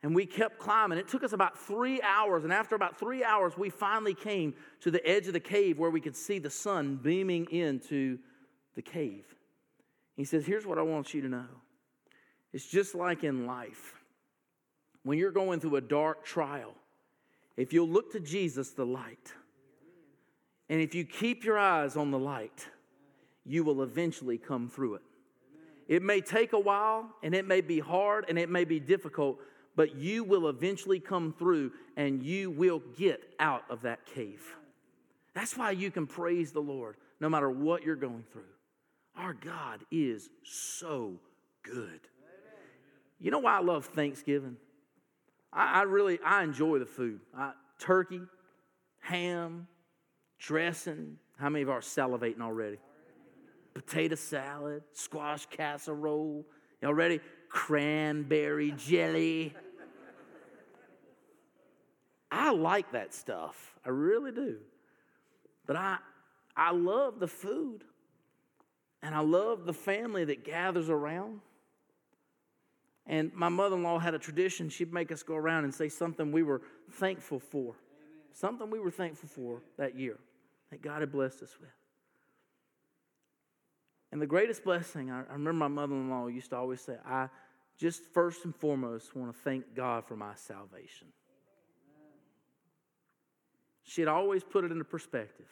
And 0.02 0.14
we 0.14 0.26
kept 0.26 0.58
climbing. 0.58 0.98
It 0.98 1.08
took 1.08 1.22
us 1.22 1.32
about 1.32 1.58
three 1.58 2.02
hours. 2.02 2.44
And 2.44 2.52
after 2.52 2.74
about 2.74 2.98
three 2.98 3.22
hours, 3.22 3.56
we 3.56 3.70
finally 3.70 4.14
came 4.14 4.54
to 4.80 4.90
the 4.90 5.04
edge 5.06 5.26
of 5.28 5.32
the 5.32 5.40
cave 5.40 5.78
where 5.78 5.90
we 5.90 6.00
could 6.00 6.16
see 6.16 6.38
the 6.38 6.50
sun 6.50 6.96
beaming 6.96 7.46
into 7.50 8.18
the 8.74 8.82
cave. 8.82 9.24
He 10.16 10.24
says, 10.24 10.44
Here's 10.44 10.66
what 10.66 10.78
I 10.78 10.82
want 10.82 11.14
you 11.14 11.22
to 11.22 11.28
know 11.28 11.46
it's 12.52 12.66
just 12.66 12.94
like 12.94 13.24
in 13.24 13.46
life. 13.46 13.94
When 15.04 15.18
you're 15.18 15.32
going 15.32 15.60
through 15.60 15.76
a 15.76 15.80
dark 15.80 16.24
trial, 16.24 16.74
if 17.56 17.72
you'll 17.72 17.88
look 17.88 18.12
to 18.12 18.20
Jesus, 18.20 18.70
the 18.70 18.86
light, 18.86 19.32
and 20.68 20.80
if 20.80 20.94
you 20.94 21.04
keep 21.04 21.44
your 21.44 21.58
eyes 21.58 21.96
on 21.96 22.10
the 22.10 22.18
light, 22.18 22.68
you 23.44 23.64
will 23.64 23.82
eventually 23.82 24.38
come 24.38 24.68
through 24.68 24.94
it. 24.94 25.02
It 25.88 26.02
may 26.02 26.20
take 26.20 26.52
a 26.52 26.58
while 26.58 27.10
and 27.22 27.34
it 27.34 27.46
may 27.46 27.60
be 27.60 27.80
hard 27.80 28.26
and 28.28 28.38
it 28.38 28.48
may 28.48 28.64
be 28.64 28.80
difficult, 28.80 29.38
but 29.76 29.96
you 29.96 30.24
will 30.24 30.48
eventually 30.48 31.00
come 31.00 31.34
through 31.38 31.72
and 31.96 32.22
you 32.22 32.50
will 32.50 32.82
get 32.96 33.22
out 33.38 33.64
of 33.68 33.82
that 33.82 34.06
cave. 34.06 34.42
That's 35.34 35.56
why 35.56 35.72
you 35.72 35.90
can 35.90 36.06
praise 36.06 36.52
the 36.52 36.60
Lord 36.60 36.96
no 37.20 37.28
matter 37.28 37.50
what 37.50 37.82
you're 37.82 37.96
going 37.96 38.24
through. 38.32 38.42
Our 39.16 39.34
God 39.34 39.80
is 39.90 40.30
so 40.44 41.14
good. 41.62 42.00
You 43.20 43.30
know 43.30 43.38
why 43.38 43.58
I 43.58 43.60
love 43.60 43.86
Thanksgiving? 43.86 44.56
I, 45.52 45.80
I 45.80 45.82
really 45.82 46.18
I 46.24 46.42
enjoy 46.42 46.78
the 46.78 46.86
food. 46.86 47.20
I, 47.36 47.52
turkey, 47.78 48.22
ham, 49.00 49.68
dressing. 50.38 51.18
How 51.38 51.48
many 51.48 51.62
of 51.62 51.70
are 51.70 51.80
salivating 51.80 52.40
already? 52.40 52.78
Potato 53.74 54.14
salad, 54.14 54.82
squash 54.92 55.46
casserole. 55.46 56.44
Y'all 56.80 56.94
ready? 56.94 57.20
Cranberry 57.48 58.72
jelly. 58.72 59.54
I 62.30 62.52
like 62.52 62.92
that 62.92 63.12
stuff. 63.12 63.74
I 63.84 63.90
really 63.90 64.32
do. 64.32 64.56
But 65.66 65.76
I, 65.76 65.98
I 66.56 66.72
love 66.72 67.20
the 67.20 67.28
food. 67.28 67.84
And 69.02 69.14
I 69.14 69.20
love 69.20 69.66
the 69.66 69.72
family 69.72 70.24
that 70.24 70.44
gathers 70.44 70.88
around. 70.88 71.40
And 73.06 73.32
my 73.34 73.48
mother 73.48 73.76
in 73.76 73.82
law 73.82 73.98
had 73.98 74.14
a 74.14 74.18
tradition. 74.18 74.68
She'd 74.68 74.92
make 74.92 75.10
us 75.10 75.22
go 75.22 75.34
around 75.34 75.64
and 75.64 75.74
say 75.74 75.88
something 75.88 76.30
we 76.30 76.42
were 76.42 76.62
thankful 76.92 77.40
for. 77.40 77.74
Amen. 77.74 77.74
Something 78.32 78.70
we 78.70 78.78
were 78.78 78.92
thankful 78.92 79.28
for 79.28 79.60
that 79.76 79.98
year 79.98 80.18
that 80.70 80.82
God 80.82 81.00
had 81.00 81.10
blessed 81.10 81.42
us 81.42 81.56
with. 81.60 81.70
And 84.12 84.20
the 84.20 84.26
greatest 84.26 84.62
blessing, 84.62 85.10
I, 85.10 85.20
I 85.20 85.32
remember 85.32 85.54
my 85.54 85.68
mother 85.68 85.94
in 85.94 86.10
law 86.10 86.26
used 86.26 86.50
to 86.50 86.56
always 86.56 86.82
say, 86.82 86.96
I 87.04 87.28
just 87.78 88.02
first 88.12 88.44
and 88.44 88.54
foremost 88.54 89.16
want 89.16 89.34
to 89.34 89.38
thank 89.42 89.74
God 89.74 90.04
for 90.06 90.16
my 90.16 90.34
salvation. 90.34 91.08
She 93.84 94.02
had 94.02 94.08
always 94.08 94.44
put 94.44 94.64
it 94.64 94.70
into 94.70 94.84
perspective. 94.84 95.48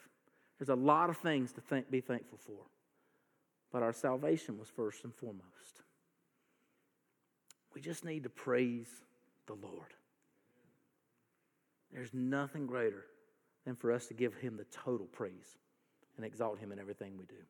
There's 0.57 0.69
a 0.69 0.75
lot 0.75 1.09
of 1.09 1.17
things 1.17 1.51
to 1.53 1.83
be 1.89 2.01
thankful 2.01 2.37
for, 2.37 2.59
but 3.71 3.81
our 3.81 3.93
salvation 3.93 4.59
was 4.59 4.69
first 4.69 5.03
and 5.03 5.13
foremost. 5.13 5.81
We 7.73 7.81
just 7.81 8.05
need 8.05 8.23
to 8.23 8.29
praise 8.29 8.89
the 9.47 9.53
Lord. 9.53 9.93
There's 11.91 12.13
nothing 12.13 12.67
greater 12.67 13.05
than 13.65 13.75
for 13.75 13.91
us 13.91 14.05
to 14.07 14.13
give 14.13 14.35
him 14.35 14.55
the 14.55 14.65
total 14.65 15.07
praise 15.07 15.57
and 16.15 16.25
exalt 16.25 16.59
him 16.59 16.71
in 16.71 16.79
everything 16.79 17.17
we 17.17 17.25
do. 17.25 17.43